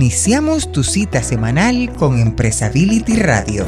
Iniciamos 0.00 0.70
tu 0.70 0.84
cita 0.84 1.24
semanal 1.24 1.92
con 1.98 2.20
Empresability 2.20 3.16
Radio, 3.16 3.66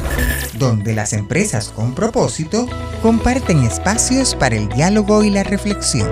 donde 0.57 0.93
las 0.93 1.11
empresas 1.11 1.67
con 1.67 1.93
propósito 1.93 2.69
comparten 3.01 3.57
espacios 3.63 4.33
para 4.35 4.55
el 4.55 4.69
diálogo 4.69 5.25
y 5.25 5.29
la 5.29 5.43
reflexión. 5.43 6.09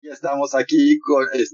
Ya 0.00 0.12
estamos 0.12 0.54
aquí, 0.54 1.00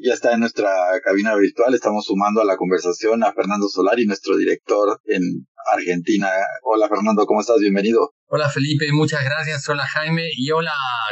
ya 0.05 0.12
está 0.12 0.34
en 0.34 0.41
nuestra 0.41 0.68
cabina 1.02 1.34
virtual, 1.34 1.73
estamos 1.73 2.05
sumando 2.05 2.43
a 2.43 2.45
la 2.45 2.59
conversación 2.59 3.25
a 3.25 3.32
Fernando 3.32 3.71
Solari, 3.71 4.05
nuestro 4.05 4.37
director 4.37 5.00
en 5.07 5.46
Argentina. 5.73 6.29
Hola 6.62 6.91
Fernando, 6.91 7.25
¿cómo 7.25 7.41
estás? 7.41 7.57
Bienvenido. 7.59 8.12
Hola 8.32 8.48
Felipe, 8.48 8.86
muchas 8.93 9.25
gracias. 9.25 9.68
Hola 9.68 9.84
Jaime 9.84 10.22
y 10.36 10.52
hola 10.52 10.71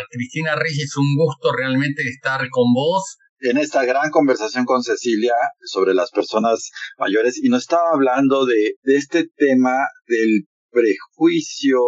Cristina 0.09 0.55
Reyes, 0.55 0.97
un 0.97 1.17
gusto 1.17 1.51
realmente 1.53 2.03
estar 2.05 2.49
con 2.49 2.73
vos. 2.73 3.17
En 3.41 3.59
esta 3.59 3.85
gran 3.85 4.11
conversación 4.11 4.65
con 4.65 4.85
Cecilia 4.85 5.33
sobre 5.65 5.95
las 5.95 6.13
personas 6.13 6.71
mayores 6.97 7.37
y 7.43 7.49
nos 7.49 7.63
estaba 7.63 7.91
hablando 7.93 8.47
de, 8.47 8.75
este 8.85 9.27
tema 9.37 9.89
del 10.07 10.45
prejuicio 10.71 11.81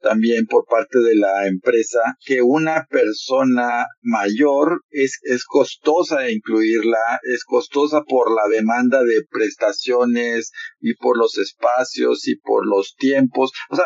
también 0.00 0.46
por 0.46 0.64
parte 0.64 1.00
de 1.00 1.16
la 1.16 1.48
empresa 1.48 1.98
que 2.24 2.40
una 2.40 2.86
persona 2.88 3.84
mayor 4.00 4.80
es, 4.88 5.18
es 5.24 5.44
costosa 5.44 6.30
incluirla, 6.30 7.20
es 7.34 7.44
costosa 7.44 8.04
por 8.08 8.34
la 8.34 8.48
demanda 8.50 9.02
de 9.02 9.20
prestaciones 9.28 10.50
y 10.80 10.94
por 10.94 11.18
los 11.18 11.36
espacios 11.36 12.26
y 12.26 12.36
por 12.36 12.66
los 12.66 12.94
tiempos. 12.96 13.50
O 13.68 13.76
sea, 13.76 13.84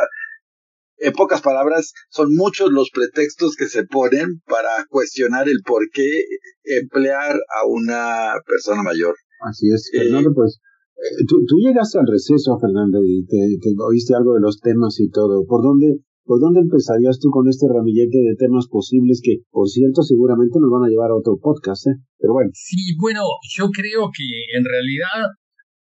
en 0.99 1.13
pocas 1.13 1.43
palabras, 1.43 1.93
son 2.11 2.35
muchos 2.35 2.71
los 2.71 2.91
pretextos 2.91 3.57
que 3.57 3.67
se 3.67 3.85
ponen 3.85 4.41
para 4.47 4.87
cuestionar 4.89 5.49
el 5.49 5.61
por 5.65 5.83
qué 5.93 6.25
emplear 6.65 7.35
a 7.35 7.67
una 7.67 8.35
persona 8.47 8.83
mayor. 8.83 9.15
Así 9.41 9.67
es, 9.73 9.91
Fernando, 9.93 10.31
eh, 10.31 10.35
pues 10.35 10.61
eh, 11.03 11.25
tú, 11.27 11.43
tú, 11.47 11.57
llegaste 11.59 11.99
al 11.99 12.07
receso, 12.07 12.59
Fernando, 12.61 13.03
y 13.03 13.27
te, 13.27 13.59
oíste 13.83 14.15
algo 14.15 14.35
de 14.35 14.41
los 14.41 14.61
temas 14.61 15.01
y 15.01 15.11
todo. 15.11 15.45
¿Por 15.47 15.63
dónde, 15.63 15.99
¿Por 16.25 16.39
dónde 16.39 16.61
empezarías 16.61 17.19
tú 17.19 17.31
con 17.31 17.49
este 17.49 17.67
ramillete 17.67 18.19
de 18.19 18.37
temas 18.39 18.69
posibles 18.71 19.21
que, 19.23 19.43
por 19.51 19.69
cierto, 19.69 20.03
seguramente 20.03 20.61
nos 20.61 20.71
van 20.71 20.87
a 20.87 20.89
llevar 20.89 21.11
a 21.11 21.19
otro 21.19 21.39
podcast, 21.43 21.89
¿eh? 21.89 21.99
Pero 22.19 22.35
bueno. 22.35 22.51
Sí, 22.55 22.95
bueno, 23.01 23.23
yo 23.57 23.71
creo 23.75 24.11
que 24.15 24.23
en 24.55 24.65
realidad 24.65 25.35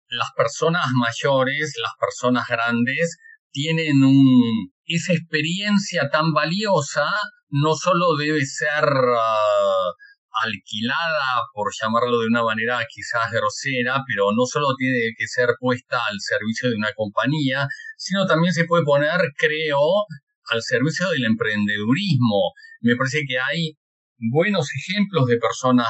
las 0.09 0.29
personas 0.35 0.89
mayores, 0.97 1.77
las 1.77 1.93
personas 2.01 2.45
grandes, 2.49 3.17
tienen 3.51 4.03
un, 4.03 4.72
esa 4.85 5.13
experiencia 5.13 6.09
tan 6.09 6.33
valiosa, 6.33 7.05
no 7.49 7.75
solo 7.75 8.15
debe 8.17 8.45
ser 8.45 8.83
uh, 8.83 9.93
alquilada, 10.43 11.43
por 11.53 11.71
llamarlo 11.79 12.19
de 12.19 12.27
una 12.27 12.43
manera 12.43 12.85
quizás 12.89 13.31
grosera, 13.31 14.03
pero 14.07 14.31
no 14.35 14.45
solo 14.45 14.75
tiene 14.77 15.13
que 15.17 15.27
ser 15.27 15.49
puesta 15.59 15.99
al 16.09 16.17
servicio 16.19 16.69
de 16.69 16.75
una 16.75 16.93
compañía, 16.93 17.67
sino 17.97 18.25
también 18.25 18.53
se 18.53 18.65
puede 18.65 18.83
poner, 18.83 19.19
creo, 19.37 20.05
al 20.49 20.61
servicio 20.61 21.09
del 21.09 21.25
emprendedurismo. 21.25 22.53
Me 22.81 22.95
parece 22.95 23.21
que 23.27 23.39
hay 23.39 23.77
buenos 24.31 24.69
ejemplos 24.73 25.27
de 25.27 25.37
personas 25.37 25.87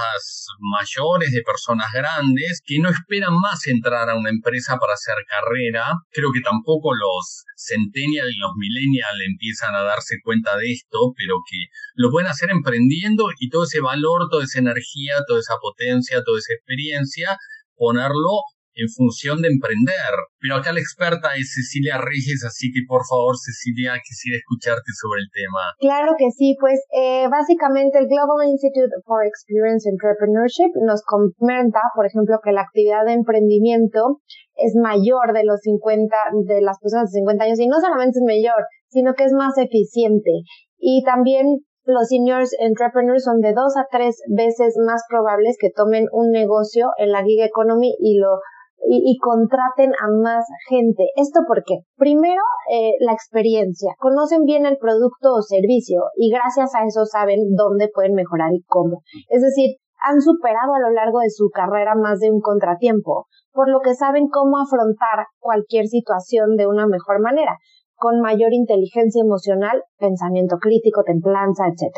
mayores, 0.59 1.31
de 1.31 1.41
personas 1.43 1.91
grandes, 1.93 2.61
que 2.65 2.79
no 2.79 2.89
esperan 2.89 3.33
más 3.39 3.67
entrar 3.67 4.09
a 4.09 4.15
una 4.15 4.29
empresa 4.29 4.77
para 4.77 4.93
hacer 4.93 5.15
carrera. 5.27 5.93
Creo 6.11 6.31
que 6.33 6.41
tampoco 6.41 6.93
los 6.95 7.45
centennial 7.55 8.29
y 8.29 8.39
los 8.39 8.51
millennial 8.57 9.13
empiezan 9.27 9.75
a 9.75 9.83
darse 9.83 10.17
cuenta 10.23 10.57
de 10.57 10.71
esto, 10.71 11.13
pero 11.15 11.37
que 11.49 11.67
lo 11.95 12.09
pueden 12.09 12.29
hacer 12.29 12.49
emprendiendo 12.49 13.27
y 13.39 13.49
todo 13.49 13.65
ese 13.65 13.81
valor, 13.81 14.27
toda 14.31 14.43
esa 14.43 14.59
energía, 14.59 15.15
toda 15.27 15.39
esa 15.39 15.55
potencia, 15.61 16.23
toda 16.23 16.39
esa 16.39 16.53
experiencia, 16.53 17.37
ponerlo 17.75 18.41
en 18.75 18.89
función 18.89 19.41
de 19.41 19.49
emprender. 19.49 20.13
Pero 20.41 20.59
acá 20.59 20.73
la 20.73 20.81
experta 20.81 21.33
es 21.37 21.53
Cecilia 21.53 21.97
Reyes, 21.97 22.43
así 22.45 22.73
que 22.73 22.83
por 22.87 23.05
favor, 23.05 23.37
Cecilia, 23.37 23.95
quisiera 24.03 24.37
escucharte 24.37 24.91
sobre 24.97 25.21
el 25.21 25.29
tema. 25.31 25.61
Claro 25.79 26.13
que 26.17 26.29
sí, 26.31 26.55
pues 26.59 26.81
eh, 26.91 27.27
básicamente 27.29 27.99
el 27.99 28.07
Global 28.07 28.43
Institute 28.49 28.91
for 29.05 29.23
Experience 29.25 29.87
Entrepreneurship 29.87 30.73
nos 30.83 31.01
comenta, 31.05 31.81
por 31.95 32.05
ejemplo, 32.05 32.39
que 32.43 32.51
la 32.51 32.65
actividad 32.67 33.05
de 33.05 33.13
emprendimiento 33.13 34.19
es 34.55 34.75
mayor 34.75 35.33
de 35.33 35.45
los 35.45 35.61
50, 35.61 36.15
de 36.45 36.61
las 36.61 36.77
personas 36.79 37.11
de 37.11 37.19
50 37.21 37.43
años, 37.43 37.59
y 37.59 37.67
no 37.67 37.79
solamente 37.79 38.19
es 38.19 38.25
mayor, 38.25 38.61
sino 38.89 39.13
que 39.13 39.25
es 39.25 39.33
más 39.33 39.57
eficiente. 39.57 40.45
Y 40.77 41.03
también 41.03 41.63
los 41.85 42.07
seniors 42.07 42.51
entrepreneurs 42.59 43.23
son 43.25 43.41
de 43.41 43.53
dos 43.53 43.75
a 43.75 43.85
tres 43.91 44.21
veces 44.29 44.75
más 44.85 45.03
probables 45.09 45.57
que 45.59 45.69
tomen 45.69 46.05
un 46.11 46.31
negocio 46.31 46.89
en 46.97 47.11
la 47.11 47.23
gig 47.23 47.41
economy 47.41 47.93
y 47.99 48.19
lo 48.19 48.39
y, 48.85 49.17
contraten 49.17 49.91
a 49.91 50.07
más 50.21 50.45
gente. 50.69 51.07
¿Esto 51.15 51.41
por 51.47 51.63
qué? 51.63 51.79
Primero, 51.95 52.41
eh, 52.71 52.93
la 52.99 53.13
experiencia. 53.13 53.93
Conocen 53.99 54.43
bien 54.43 54.65
el 54.65 54.77
producto 54.77 55.33
o 55.33 55.41
servicio 55.41 56.01
y 56.17 56.31
gracias 56.31 56.75
a 56.75 56.85
eso 56.85 57.05
saben 57.05 57.55
dónde 57.55 57.89
pueden 57.93 58.13
mejorar 58.13 58.53
y 58.53 58.63
cómo. 58.67 59.01
Es 59.29 59.41
decir, 59.41 59.77
han 60.03 60.21
superado 60.21 60.73
a 60.73 60.79
lo 60.79 60.91
largo 60.91 61.19
de 61.19 61.29
su 61.29 61.49
carrera 61.49 61.95
más 61.95 62.19
de 62.19 62.29
un 62.29 62.41
contratiempo, 62.41 63.27
por 63.53 63.69
lo 63.69 63.79
que 63.79 63.95
saben 63.95 64.27
cómo 64.27 64.57
afrontar 64.57 65.27
cualquier 65.39 65.87
situación 65.87 66.57
de 66.57 66.67
una 66.67 66.87
mejor 66.87 67.21
manera, 67.21 67.57
con 67.95 68.19
mayor 68.19 68.51
inteligencia 68.51 69.21
emocional, 69.21 69.81
pensamiento 69.97 70.57
crítico, 70.57 71.03
templanza, 71.03 71.67
etc. 71.67 71.93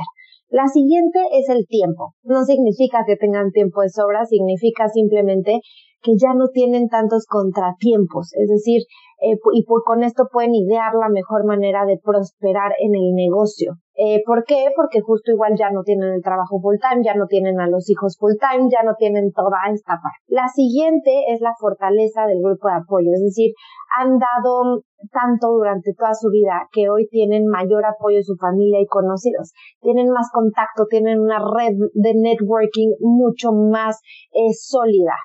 La 0.49 0.67
siguiente 0.67 1.19
es 1.33 1.49
el 1.49 1.65
tiempo. 1.67 2.13
No 2.23 2.43
significa 2.43 3.03
que 3.05 3.15
tengan 3.15 3.51
tiempo 3.51 3.81
de 3.81 3.89
sobra, 3.89 4.25
significa 4.25 4.87
simplemente 4.89 5.59
que 6.01 6.13
ya 6.21 6.33
no 6.35 6.49
tienen 6.53 6.87
tantos 6.87 7.25
contratiempos, 7.27 8.29
es 8.33 8.47
decir, 8.47 8.81
eh, 9.21 9.37
y 9.53 9.65
con 9.65 10.03
esto 10.03 10.27
pueden 10.31 10.53
idear 10.53 10.93
la 10.93 11.09
mejor 11.09 11.45
manera 11.45 11.85
de 11.85 11.97
prosperar 11.97 12.73
en 12.79 12.93
el 12.93 13.15
negocio. 13.15 13.73
Eh, 13.97 14.21
¿Por 14.25 14.43
qué? 14.43 14.67
Porque 14.75 14.99
justo 14.99 15.31
igual 15.31 15.55
ya 15.57 15.69
no 15.71 15.83
tienen 15.83 16.13
el 16.13 16.21
trabajo 16.21 16.59
full 16.59 16.75
time, 16.81 17.01
ya 17.01 17.15
no 17.15 17.27
tienen 17.27 17.61
a 17.61 17.67
los 17.67 17.89
hijos 17.89 18.17
full 18.19 18.33
time, 18.35 18.67
ya 18.69 18.83
no 18.83 18.95
tienen 18.95 19.31
toda 19.31 19.57
esta 19.71 19.93
parte. 20.03 20.19
La 20.27 20.47
siguiente 20.49 21.31
es 21.31 21.39
la 21.39 21.53
fortaleza 21.57 22.25
del 22.27 22.41
grupo 22.43 22.67
de 22.67 22.75
apoyo, 22.75 23.09
es 23.13 23.21
decir, 23.21 23.53
han 23.97 24.19
dado 24.19 24.83
tanto 25.11 25.47
durante 25.47 25.93
toda 25.93 26.13
su 26.13 26.29
vida 26.29 26.67
que 26.73 26.89
hoy 26.89 27.07
tienen 27.07 27.47
mayor 27.47 27.85
apoyo 27.85 28.17
de 28.17 28.23
su 28.23 28.35
familia 28.35 28.81
y 28.81 28.85
conocidos, 28.87 29.53
tienen 29.79 30.09
más 30.09 30.29
contacto, 30.33 30.87
tienen 30.89 31.21
una 31.21 31.39
red 31.39 31.75
de 31.93 32.13
networking 32.15 32.95
mucho 32.99 33.53
más 33.53 34.01
eh, 34.33 34.51
sólida. 34.53 35.15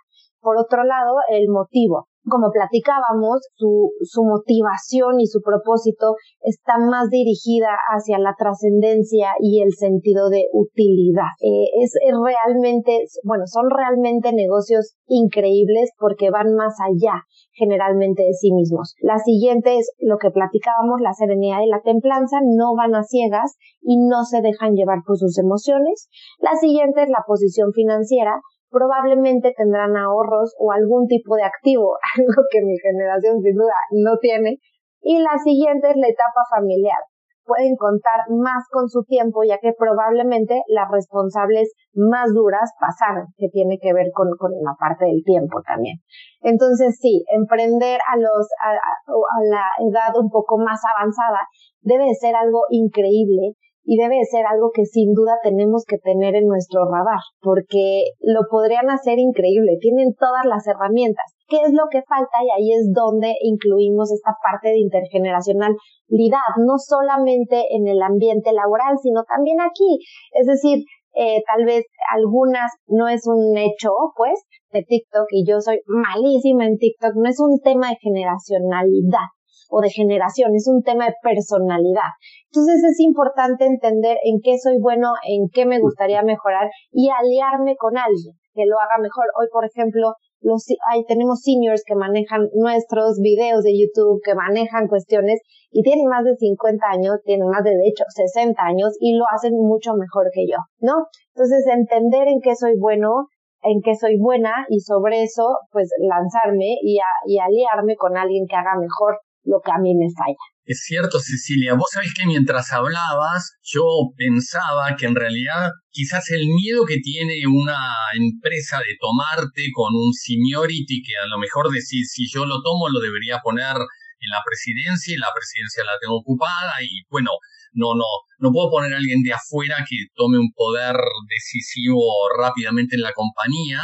Por 0.41 0.57
otro 0.59 0.85
lado, 0.85 1.17
el 1.29 1.49
motivo. 1.49 2.10
Como 2.29 2.51
platicábamos, 2.53 3.41
su, 3.55 4.23
motivación 4.25 5.21
y 5.21 5.27
su 5.27 5.41
propósito 5.41 6.15
está 6.41 6.79
más 6.79 7.09
dirigida 7.09 7.69
hacia 7.97 8.19
la 8.19 8.35
trascendencia 8.39 9.33
y 9.41 9.63
el 9.63 9.73
sentido 9.73 10.29
de 10.29 10.45
utilidad. 10.53 11.33
Eh, 11.41 11.83
es, 11.83 11.95
es 11.97 12.15
realmente, 12.15 13.07
bueno, 13.25 13.45
son 13.47 13.71
realmente 13.71 14.33
negocios 14.33 14.97
increíbles 15.07 15.91
porque 15.99 16.31
van 16.31 16.55
más 16.55 16.75
allá 16.81 17.25
generalmente 17.53 18.23
de 18.23 18.33
sí 18.33 18.53
mismos. 18.53 18.95
La 19.01 19.19
siguiente 19.19 19.79
es 19.79 19.93
lo 19.99 20.17
que 20.19 20.31
platicábamos, 20.31 21.01
la 21.01 21.13
serenidad 21.13 21.61
y 21.61 21.69
la 21.69 21.83
templanza, 21.83 22.39
no 22.43 22.75
van 22.75 22.95
a 22.95 23.03
ciegas 23.03 23.57
y 23.83 23.99
no 23.99 24.25
se 24.25 24.41
dejan 24.41 24.75
llevar 24.75 25.01
por 25.07 25.19
sus 25.19 25.39
emociones. 25.39 26.09
La 26.41 26.57
siguiente 26.57 27.03
es 27.03 27.09
la 27.11 27.25
posición 27.27 27.73
financiera, 27.73 28.41
probablemente 28.71 29.53
tendrán 29.57 29.97
ahorros 29.97 30.55
o 30.59 30.73
algún 30.73 31.07
tipo 31.07 31.37
de 31.37 31.45
activo, 31.45 31.99
algo 32.19 32.43
que 32.51 32.63
mi 32.63 32.79
generación 32.79 33.41
sin 33.43 33.55
duda 33.55 33.75
no 33.93 34.17
tiene. 34.19 34.59
Y 35.03 35.19
la 35.19 35.37
siguiente 35.43 35.91
es 35.91 35.97
la 35.97 36.09
etapa 36.09 36.43
familiar. 36.49 36.99
Pueden 37.45 37.75
contar 37.75 38.31
más 38.31 38.63
con 38.71 38.89
su 38.89 39.03
tiempo, 39.05 39.43
ya 39.43 39.59
que 39.59 39.73
probablemente 39.77 40.63
las 40.69 40.89
responsables 40.91 41.73
más 41.95 42.33
duras 42.33 42.71
pasaron, 42.79 43.27
que 43.37 43.49
tiene 43.49 43.79
que 43.83 43.93
ver 43.93 44.13
con, 44.15 44.29
con 44.39 44.53
la 44.63 44.77
parte 44.79 45.07
del 45.07 45.25
tiempo 45.25 45.61
también. 45.67 45.97
Entonces, 46.43 46.99
sí, 47.01 47.25
emprender 47.35 47.99
a 48.07 48.19
los, 48.19 48.47
a, 48.63 48.71
a 48.71 49.39
la 49.51 49.67
edad 49.83 50.15
un 50.21 50.31
poco 50.31 50.59
más 50.59 50.81
avanzada 50.95 51.41
debe 51.83 52.15
ser 52.15 52.37
algo 52.37 52.63
increíble 52.69 53.57
y 53.85 53.97
debe 53.97 54.23
ser 54.25 54.45
algo 54.47 54.71
que 54.75 54.85
sin 54.85 55.15
duda 55.15 55.39
tenemos 55.43 55.85
que 55.87 55.99
tener 55.99 56.35
en 56.35 56.47
nuestro 56.47 56.85
radar, 56.85 57.21
porque 57.41 58.13
lo 58.21 58.41
podrían 58.51 58.91
hacer 58.91 59.19
increíble, 59.19 59.79
tienen 59.81 60.15
todas 60.15 60.45
las 60.45 60.67
herramientas. 60.67 61.25
¿Qué 61.49 61.63
es 61.67 61.73
lo 61.73 61.89
que 61.91 62.03
falta? 62.03 62.39
Y 62.45 62.51
ahí 62.51 62.73
es 62.73 62.93
donde 62.95 63.35
incluimos 63.43 64.13
esta 64.13 64.37
parte 64.43 64.69
de 64.69 64.79
intergeneracionalidad, 64.79 66.51
no 66.59 66.79
solamente 66.79 67.65
en 67.71 67.89
el 67.89 68.01
ambiente 68.03 68.53
laboral, 68.53 68.97
sino 69.03 69.25
también 69.25 69.61
aquí. 69.61 69.99
Es 70.33 70.47
decir, 70.47 70.85
eh, 71.15 71.43
tal 71.45 71.65
vez 71.65 71.85
algunas 72.15 72.71
no 72.87 73.09
es 73.09 73.27
un 73.27 73.57
hecho, 73.59 73.91
pues, 74.17 74.45
de 74.73 74.85
TikTok 74.85 75.27
y 75.31 75.45
yo 75.45 75.61
soy 75.61 75.81
malísima 75.87 76.67
en 76.67 76.79
TikTok, 76.79 77.15
no 77.17 77.29
es 77.29 77.41
un 77.41 77.59
tema 77.61 77.89
de 77.89 77.97
generacionalidad, 78.01 79.27
o 79.71 79.81
de 79.81 79.91
generación, 79.91 80.55
es 80.55 80.67
un 80.69 80.83
tema 80.83 81.07
de 81.07 81.15
personalidad. 81.23 82.11
Entonces 82.53 82.83
es 82.85 83.01
importante 83.01 83.65
entender 83.65 84.19
en 84.25 84.41
qué 84.43 84.59
soy 84.59 84.79
bueno, 84.81 85.13
en 85.27 85.49
qué 85.53 85.65
me 85.67 85.81
gustaría 85.81 86.23
mejorar 86.23 86.69
y 86.93 87.09
aliarme 87.09 87.77
con 87.77 87.97
alguien 87.97 88.35
que 88.55 88.67
lo 88.67 88.77
haga 88.77 89.01
mejor. 89.01 89.27
Hoy, 89.39 89.47
por 89.53 89.65
ejemplo, 89.65 90.15
los, 90.43 90.67
hay, 90.91 91.05
tenemos 91.05 91.43
seniors 91.43 91.83
que 91.87 91.95
manejan 91.95 92.49
nuestros 92.55 93.21
videos 93.21 93.63
de 93.63 93.77
YouTube, 93.77 94.21
que 94.25 94.35
manejan 94.35 94.89
cuestiones 94.89 95.41
y 95.71 95.83
tienen 95.83 96.09
más 96.09 96.25
de 96.25 96.35
50 96.35 96.85
años, 96.87 97.21
tienen 97.25 97.47
más 97.49 97.63
de, 97.63 97.71
de 97.71 97.87
hecho 97.87 98.05
60 98.09 98.61
años 98.63 98.97
y 98.99 99.17
lo 99.17 99.25
hacen 99.33 99.53
mucho 99.55 99.93
mejor 99.95 100.31
que 100.33 100.47
yo, 100.49 100.57
¿no? 100.81 101.07
Entonces 101.35 101.65
entender 101.67 102.29
en 102.29 102.41
qué 102.41 102.57
soy 102.57 102.75
bueno, 102.79 103.29
en 103.63 103.81
qué 103.85 103.95
soy 103.95 104.17
buena 104.19 104.65
y 104.69 104.81
sobre 104.81 105.23
eso 105.23 105.59
pues 105.71 105.91
lanzarme 105.99 106.79
y, 106.83 106.99
y 107.27 107.39
aliarme 107.39 107.97
con 107.97 108.17
alguien 108.17 108.47
que 108.49 108.57
haga 108.57 108.75
mejor 108.81 109.21
lo 109.45 109.61
que 109.65 109.73
a 109.73 109.79
mí 109.79 109.95
me 109.95 110.09
falla. 110.13 110.45
Es 110.65 110.85
cierto, 110.87 111.19
Cecilia. 111.19 111.75
Vos 111.75 111.89
sabés 111.93 112.15
que 112.15 112.27
mientras 112.27 112.73
hablabas, 112.73 113.59
yo 113.63 113.83
pensaba 114.17 114.95
que 114.97 115.07
en 115.07 115.17
realidad 115.17 115.71
quizás 115.91 116.31
el 116.31 116.47
miedo 116.47 116.85
que 116.87 116.99
tiene 116.99 117.43
una 117.49 117.81
empresa 118.15 118.79
de 118.79 118.95
tomarte 119.01 119.67
con 119.75 119.95
un 119.95 120.13
seniority 120.13 121.03
que 121.03 121.17
a 121.17 121.27
lo 121.27 121.39
mejor 121.39 121.71
decir 121.71 122.05
si 122.07 122.31
yo 122.31 122.47
lo 122.47 122.63
tomo 122.63 122.89
lo 122.89 123.01
debería 123.01 123.41
poner 123.43 123.75
en 123.75 124.31
la 124.31 124.43
presidencia 124.47 125.15
y 125.15 125.19
la 125.19 125.33
presidencia 125.35 125.83
la 125.83 125.99
tengo 126.01 126.19
ocupada 126.19 126.75
y 126.83 127.03
bueno, 127.11 127.31
no, 127.73 127.95
no, 127.95 128.07
no 128.39 128.53
puedo 128.53 128.71
poner 128.71 128.93
a 128.95 128.99
alguien 128.99 129.23
de 129.23 129.33
afuera 129.33 129.85
que 129.89 130.07
tome 130.15 130.39
un 130.39 130.53
poder 130.53 130.95
decisivo 131.29 131.99
rápidamente 132.39 132.97
en 132.97 133.03
la 133.03 133.13
compañía. 133.13 133.83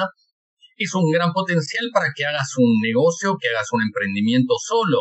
Es 0.77 0.95
un 0.95 1.11
gran 1.11 1.33
potencial 1.33 1.89
para 1.93 2.13
que 2.15 2.27
hagas 2.27 2.53
un 2.59 2.79
negocio, 2.83 3.39
que 3.41 3.49
hagas 3.49 3.73
un 3.73 3.83
emprendimiento 3.83 4.55
solo 4.61 4.99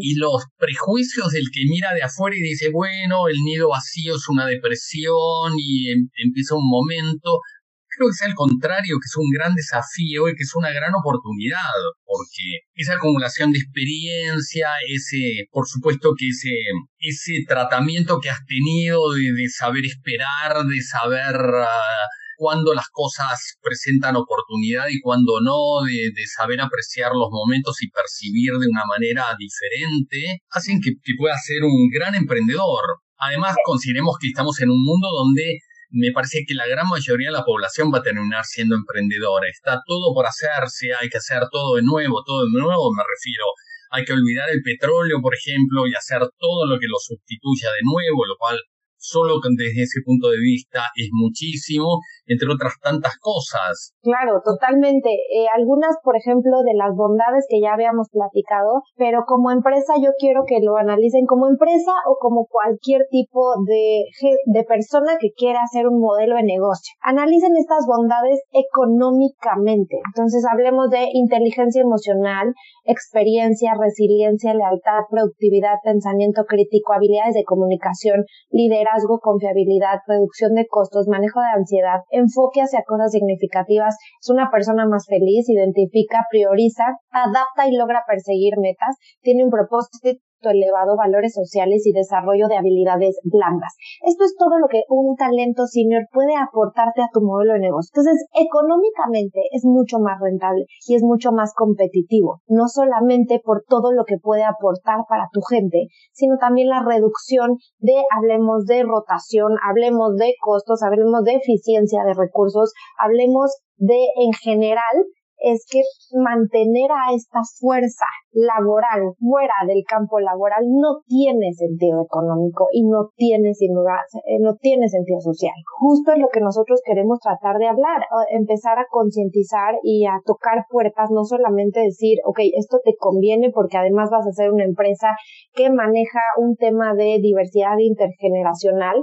y 0.00 0.16
los 0.16 0.44
prejuicios 0.58 1.30
del 1.32 1.44
que 1.52 1.64
mira 1.68 1.94
de 1.94 2.02
afuera 2.02 2.36
y 2.36 2.42
dice, 2.42 2.70
bueno, 2.72 3.28
el 3.28 3.36
nido 3.44 3.68
vacío 3.68 4.16
es 4.16 4.28
una 4.28 4.46
depresión 4.46 5.52
y 5.58 5.90
em, 5.92 6.08
empieza 6.24 6.56
un 6.56 6.68
momento. 6.68 7.40
Creo 7.88 8.08
que 8.08 8.12
es 8.12 8.22
al 8.22 8.34
contrario, 8.34 8.96
que 8.96 9.06
es 9.06 9.16
un 9.16 9.30
gran 9.30 9.54
desafío 9.54 10.28
y 10.28 10.34
que 10.34 10.42
es 10.42 10.54
una 10.54 10.70
gran 10.70 10.94
oportunidad, 10.94 11.74
porque 12.04 12.66
esa 12.74 12.94
acumulación 12.94 13.52
de 13.52 13.58
experiencia, 13.58 14.70
ese, 14.88 15.46
por 15.50 15.68
supuesto 15.68 16.14
que 16.16 16.28
ese, 16.28 16.54
ese 16.98 17.44
tratamiento 17.46 18.20
que 18.20 18.30
has 18.30 18.44
tenido 18.46 19.12
de, 19.12 19.32
de 19.32 19.48
saber 19.48 19.84
esperar, 19.84 20.64
de 20.66 20.82
saber 20.82 21.36
ah, 21.36 22.08
cuando 22.40 22.72
las 22.72 22.88
cosas 22.88 23.60
presentan 23.60 24.16
oportunidad 24.16 24.88
y 24.88 24.98
cuando 25.04 25.44
no, 25.44 25.84
de, 25.84 26.24
saber 26.24 26.58
apreciar 26.62 27.12
los 27.12 27.28
momentos 27.28 27.76
y 27.82 27.90
percibir 27.92 28.56
de 28.56 28.64
una 28.64 28.88
manera 28.88 29.36
diferente, 29.36 30.40
hacen 30.48 30.80
que, 30.80 30.96
que 31.04 31.12
pueda 31.18 31.36
ser 31.36 31.64
un 31.68 31.90
gran 31.92 32.14
emprendedor. 32.14 33.04
Además, 33.18 33.56
consideremos 33.62 34.16
que 34.18 34.28
estamos 34.28 34.58
en 34.62 34.70
un 34.70 34.82
mundo 34.82 35.08
donde 35.12 35.60
me 35.90 36.12
parece 36.16 36.48
que 36.48 36.54
la 36.54 36.66
gran 36.66 36.88
mayoría 36.88 37.28
de 37.28 37.36
la 37.36 37.44
población 37.44 37.92
va 37.92 37.98
a 37.98 38.08
terminar 38.08 38.46
siendo 38.48 38.74
emprendedora. 38.74 39.44
Está 39.46 39.82
todo 39.84 40.14
por 40.14 40.24
hacerse, 40.24 40.96
hay 40.98 41.10
que 41.10 41.18
hacer 41.18 41.44
todo 41.52 41.76
de 41.76 41.82
nuevo, 41.82 42.24
todo 42.24 42.48
de 42.48 42.56
nuevo 42.56 42.88
me 42.96 43.04
refiero. 43.04 43.44
Hay 43.92 44.08
que 44.08 44.16
olvidar 44.16 44.48
el 44.48 44.62
petróleo, 44.64 45.20
por 45.20 45.36
ejemplo, 45.36 45.84
y 45.86 45.92
hacer 45.92 46.24
todo 46.40 46.64
lo 46.64 46.80
que 46.80 46.88
lo 46.88 46.96
sustituya 46.96 47.68
de 47.68 47.84
nuevo, 47.84 48.24
lo 48.24 48.36
cual 48.40 48.56
solo 49.00 49.40
desde 49.40 49.82
ese 49.82 50.04
punto 50.04 50.28
de 50.28 50.38
vista 50.38 50.92
es 50.94 51.08
muchísimo, 51.10 52.04
entre 52.28 52.52
otras 52.52 52.76
tantas 52.84 53.16
cosas. 53.16 53.96
Claro, 54.04 54.44
totalmente. 54.44 55.08
Eh, 55.08 55.48
algunas, 55.56 55.96
por 56.04 56.16
ejemplo, 56.16 56.60
de 56.60 56.76
las 56.76 56.92
bondades 56.94 57.46
que 57.48 57.60
ya 57.60 57.72
habíamos 57.72 58.08
platicado, 58.12 58.84
pero 58.96 59.24
como 59.26 59.50
empresa 59.50 59.94
yo 59.96 60.12
quiero 60.20 60.44
que 60.46 60.60
lo 60.60 60.76
analicen 60.76 61.24
como 61.24 61.48
empresa 61.48 61.92
o 62.06 62.20
como 62.20 62.44
cualquier 62.46 63.08
tipo 63.10 63.56
de, 63.64 64.04
de 64.52 64.64
persona 64.64 65.16
que 65.18 65.32
quiera 65.32 65.64
hacer 65.64 65.88
un 65.88 66.00
modelo 66.00 66.36
de 66.36 66.44
negocio. 66.44 66.92
Analicen 67.00 67.56
estas 67.56 67.88
bondades 67.88 68.40
económicamente. 68.52 69.96
Entonces 70.12 70.44
hablemos 70.44 70.90
de 70.90 71.08
inteligencia 71.12 71.80
emocional, 71.80 72.52
experiencia, 72.84 73.72
resiliencia, 73.80 74.52
lealtad, 74.52 75.08
productividad, 75.10 75.80
pensamiento 75.82 76.44
crítico, 76.44 76.92
habilidades 76.92 77.34
de 77.34 77.44
comunicación, 77.44 78.24
liderazgo, 78.50 78.89
confiabilidad, 79.20 80.00
reducción 80.06 80.54
de 80.54 80.66
costos, 80.66 81.08
manejo 81.08 81.40
de 81.40 81.58
ansiedad, 81.58 82.00
enfoque 82.10 82.60
hacia 82.60 82.84
cosas 82.86 83.12
significativas, 83.12 83.96
es 84.20 84.30
una 84.30 84.50
persona 84.50 84.86
más 84.86 85.06
feliz, 85.06 85.48
identifica, 85.48 86.26
prioriza, 86.30 86.84
adapta 87.10 87.68
y 87.68 87.76
logra 87.76 88.04
perseguir 88.06 88.54
metas, 88.58 88.96
tiene 89.22 89.44
un 89.44 89.50
propósito 89.50 90.20
elevado, 90.48 90.96
valores 90.96 91.34
sociales 91.34 91.84
y 91.84 91.92
desarrollo 91.92 92.48
de 92.48 92.56
habilidades 92.56 93.20
blandas. 93.24 93.76
Esto 94.00 94.24
es 94.24 94.34
todo 94.38 94.58
lo 94.58 94.68
que 94.68 94.82
un 94.88 95.16
talento 95.16 95.66
senior 95.66 96.08
puede 96.12 96.36
aportarte 96.36 97.02
a 97.02 97.12
tu 97.12 97.20
modelo 97.20 97.54
de 97.54 97.68
negocio. 97.68 97.92
Entonces, 97.92 98.24
económicamente 98.32 99.40
es 99.52 99.64
mucho 99.64 99.98
más 99.98 100.18
rentable 100.20 100.64
y 100.86 100.94
es 100.94 101.02
mucho 101.02 101.32
más 101.32 101.52
competitivo, 101.54 102.40
no 102.48 102.68
solamente 102.68 103.40
por 103.44 103.64
todo 103.68 103.92
lo 103.92 104.04
que 104.04 104.16
puede 104.16 104.44
aportar 104.44 105.04
para 105.08 105.28
tu 105.32 105.42
gente, 105.42 105.88
sino 106.12 106.38
también 106.38 106.68
la 106.68 106.82
reducción 106.82 107.58
de, 107.78 107.94
hablemos 108.16 108.64
de 108.64 108.82
rotación, 108.82 109.56
hablemos 109.68 110.16
de 110.16 110.32
costos, 110.40 110.82
hablemos 110.82 111.24
de 111.24 111.34
eficiencia 111.34 112.04
de 112.04 112.14
recursos, 112.14 112.72
hablemos 112.98 113.58
de, 113.76 113.98
en 114.16 114.32
general, 114.32 115.06
es 115.40 115.66
que 115.70 115.80
mantener 116.18 116.90
a 116.92 117.14
esta 117.14 117.40
fuerza 117.58 118.06
laboral 118.32 119.12
fuera 119.18 119.54
del 119.66 119.82
campo 119.88 120.20
laboral 120.20 120.64
no 120.68 121.02
tiene 121.06 121.52
sentido 121.52 122.02
económico 122.04 122.68
y 122.72 122.84
no 122.84 123.10
tiene 123.16 123.54
sin 123.54 123.74
lugar, 123.74 124.00
no 124.40 124.54
tiene 124.56 124.88
sentido 124.88 125.20
social. 125.20 125.54
Justo 125.78 126.12
es 126.12 126.18
lo 126.18 126.28
que 126.28 126.40
nosotros 126.40 126.80
queremos 126.84 127.18
tratar 127.20 127.58
de 127.58 127.66
hablar, 127.66 128.02
empezar 128.30 128.78
a 128.78 128.86
concientizar 128.90 129.74
y 129.82 130.06
a 130.06 130.20
tocar 130.24 130.64
puertas, 130.70 131.10
no 131.10 131.24
solamente 131.24 131.80
decir, 131.80 132.18
ok, 132.24 132.38
esto 132.56 132.78
te 132.84 132.94
conviene 132.96 133.50
porque 133.52 133.78
además 133.78 134.10
vas 134.10 134.26
a 134.26 134.32
ser 134.32 134.52
una 134.52 134.64
empresa 134.64 135.16
que 135.54 135.70
maneja 135.70 136.20
un 136.38 136.56
tema 136.56 136.94
de 136.94 137.18
diversidad 137.20 137.78
intergeneracional, 137.78 139.02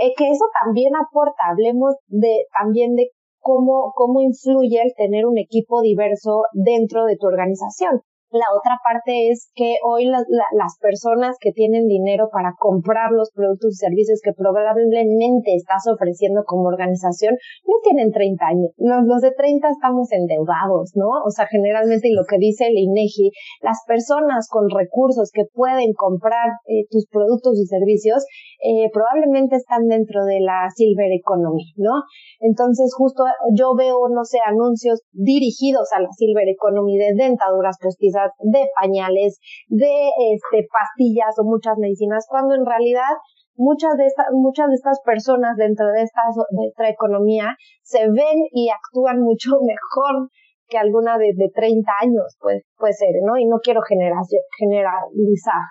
eh, 0.00 0.14
que 0.16 0.30
eso 0.30 0.44
también 0.64 0.92
aporta, 0.94 1.50
hablemos 1.50 1.94
de 2.06 2.46
también 2.52 2.94
de 2.94 3.10
cómo, 3.40 3.92
cómo 3.94 4.20
influye 4.20 4.80
el 4.82 4.94
tener 4.94 5.26
un 5.26 5.38
equipo 5.38 5.80
diverso 5.82 6.42
dentro 6.52 7.04
de 7.04 7.16
tu 7.16 7.26
organización. 7.26 8.02
La 8.30 8.46
otra 8.54 8.78
parte 8.78 9.26
es 9.30 9.50
que 9.56 9.74
hoy 9.82 10.06
las 10.06 10.78
personas 10.78 11.34
que 11.40 11.50
tienen 11.50 11.88
dinero 11.88 12.30
para 12.30 12.54
comprar 12.58 13.10
los 13.10 13.32
productos 13.34 13.74
y 13.74 13.82
servicios 13.82 14.20
que 14.22 14.30
probablemente 14.32 15.58
estás 15.58 15.82
ofreciendo 15.90 16.44
como 16.46 16.70
organización 16.70 17.34
no 17.66 17.74
tienen 17.82 18.12
30 18.12 18.46
años. 18.46 18.70
Los, 18.78 19.20
de 19.20 19.32
30 19.34 19.66
estamos 19.68 20.12
endeudados, 20.12 20.94
¿no? 20.94 21.10
O 21.26 21.30
sea, 21.34 21.46
generalmente 21.50 22.06
lo 22.14 22.22
que 22.22 22.38
dice 22.38 22.68
el 22.68 22.78
INEGI, 22.78 23.34
las 23.62 23.82
personas 23.88 24.46
con 24.48 24.70
recursos 24.70 25.30
que 25.34 25.50
pueden 25.52 25.90
comprar 25.98 26.54
eh, 26.70 26.86
tus 26.88 27.10
productos 27.10 27.58
y 27.58 27.66
servicios 27.66 28.22
eh, 28.62 28.90
probablemente 28.92 29.56
están 29.56 29.88
dentro 29.88 30.24
de 30.24 30.38
la 30.38 30.70
silver 30.70 31.10
economy, 31.18 31.74
¿no? 31.76 32.06
Entonces 32.38 32.94
justo 32.94 33.24
yo 33.58 33.74
veo, 33.74 34.06
no 34.08 34.22
sé, 34.22 34.38
anuncios 34.46 35.02
dirigidos 35.10 35.88
a 35.96 36.00
la 36.00 36.12
silver 36.12 36.46
economy 36.46 36.96
de 36.96 37.14
dentaduras 37.18 37.78
postizas 37.82 38.19
de 38.38 38.66
pañales, 38.80 39.38
de 39.68 40.10
este, 40.32 40.66
pastillas 40.70 41.38
o 41.38 41.44
muchas 41.44 41.78
medicinas, 41.78 42.26
cuando 42.28 42.54
en 42.54 42.66
realidad 42.66 43.12
muchas 43.56 43.96
de 43.96 44.06
estas, 44.06 44.26
muchas 44.32 44.68
de 44.68 44.74
estas 44.74 45.00
personas 45.04 45.56
dentro 45.56 45.86
de 45.92 46.02
esta, 46.02 46.22
de 46.50 46.66
esta 46.68 46.88
economía 46.88 47.56
se 47.82 48.08
ven 48.08 48.38
y 48.52 48.70
actúan 48.70 49.20
mucho 49.20 49.50
mejor 49.62 50.30
que 50.68 50.78
alguna 50.78 51.18
de, 51.18 51.32
de 51.34 51.50
30 51.52 51.90
años, 52.00 52.36
pues 52.40 52.62
puede 52.76 52.92
ser, 52.92 53.10
¿no? 53.26 53.36
Y 53.36 53.44
no 53.46 53.58
quiero 53.58 53.80
generalizar, 53.82 55.66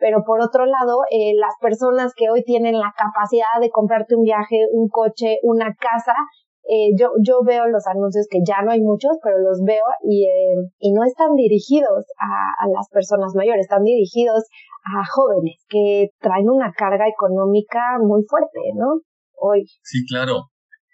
pero 0.00 0.24
por 0.24 0.40
otro 0.42 0.64
lado, 0.64 1.04
eh, 1.10 1.34
las 1.36 1.54
personas 1.60 2.12
que 2.16 2.30
hoy 2.30 2.42
tienen 2.42 2.78
la 2.78 2.92
capacidad 2.96 3.60
de 3.60 3.70
comprarte 3.70 4.16
un 4.16 4.24
viaje, 4.24 4.66
un 4.72 4.88
coche, 4.88 5.38
una 5.42 5.76
casa, 5.78 6.14
eh, 6.70 6.94
yo, 6.94 7.10
yo 7.18 7.42
veo 7.42 7.66
los 7.66 7.82
anuncios 7.90 8.30
que 8.30 8.38
ya 8.46 8.62
no 8.62 8.70
hay 8.70 8.80
muchos, 8.80 9.18
pero 9.24 9.42
los 9.42 9.58
veo 9.66 9.82
y, 10.06 10.22
eh, 10.22 10.54
y 10.78 10.92
no 10.92 11.02
están 11.02 11.34
dirigidos 11.34 12.06
a, 12.14 12.62
a 12.62 12.66
las 12.70 12.86
personas 12.94 13.34
mayores, 13.34 13.66
están 13.66 13.82
dirigidos 13.82 14.46
a 14.86 15.02
jóvenes 15.02 15.58
que 15.68 16.14
traen 16.20 16.48
una 16.48 16.70
carga 16.70 17.10
económica 17.10 17.98
muy 17.98 18.22
fuerte, 18.22 18.62
¿no? 18.78 19.02
Hoy. 19.34 19.66
Sí, 19.82 20.06
claro. 20.06 20.46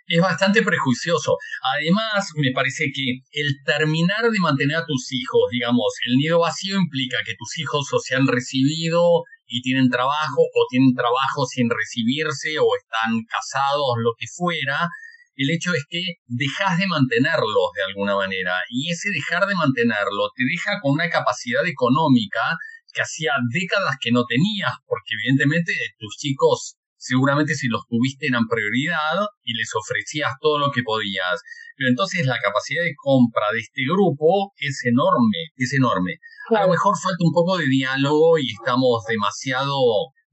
Es 0.09 0.23
bastante 0.23 0.63
prejuicioso. 0.63 1.37
Además, 1.77 2.31
me 2.37 2.53
parece 2.55 2.85
que 2.95 3.21
el 3.33 3.49
terminar 3.67 4.31
de 4.31 4.39
mantener 4.41 4.79
a 4.79 4.87
tus 4.87 5.13
hijos, 5.13 5.51
digamos, 5.51 5.93
el 6.07 6.17
nido 6.17 6.39
vacío 6.39 6.79
implica 6.79 7.19
que 7.27 7.35
tus 7.37 7.59
hijos 7.59 7.93
o 7.93 7.99
se 7.99 8.15
han 8.15 8.27
recibido 8.27 9.25
y 9.47 9.61
tienen 9.61 9.91
trabajo 9.91 10.41
o 10.41 10.61
tienen 10.71 10.95
trabajo 10.95 11.45
sin 11.45 11.69
recibirse 11.69 12.57
o 12.63 12.71
están 12.81 13.19
casados, 13.29 13.99
lo 13.99 14.13
que 14.17 14.27
fuera, 14.31 14.89
el 15.37 15.51
hecho 15.51 15.75
es 15.75 15.85
que 15.89 16.21
dejas 16.27 16.79
de 16.79 16.87
mantenerlos 16.87 17.69
de 17.77 17.85
alguna 17.85 18.17
manera 18.17 18.57
y 18.71 18.91
ese 18.91 19.11
dejar 19.11 19.47
de 19.47 19.55
mantenerlo 19.55 20.31
te 20.35 20.45
deja 20.45 20.81
con 20.81 20.93
una 20.93 21.09
capacidad 21.09 21.67
económica 21.67 22.57
que 22.93 23.03
hacía 23.03 23.33
décadas 23.53 23.97
que 24.01 24.11
no 24.11 24.25
tenías, 24.25 24.73
porque 24.87 25.13
evidentemente 25.13 25.73
tus 25.99 26.17
chicos 26.17 26.77
seguramente 26.97 27.55
si 27.55 27.69
los 27.69 27.87
tuviste 27.87 28.27
eran 28.27 28.49
prioridad 28.49 29.29
y 29.45 29.55
les 29.55 29.71
ofrecías 29.75 30.33
todo 30.41 30.59
lo 30.59 30.71
que 30.73 30.83
podías. 30.83 31.41
Pero 31.77 31.91
entonces 31.91 32.27
la 32.27 32.41
capacidad 32.41 32.83
de 32.83 32.97
compra 32.97 33.47
de 33.53 33.61
este 33.61 33.83
grupo 33.85 34.53
es 34.57 34.81
enorme, 34.85 35.53
es 35.57 35.73
enorme. 35.75 36.19
A 36.57 36.65
lo 36.65 36.73
mejor 36.73 36.97
falta 36.97 37.21
un 37.21 37.33
poco 37.33 37.59
de 37.59 37.69
diálogo 37.69 38.39
y 38.39 38.51
estamos 38.51 39.05
demasiado 39.09 39.77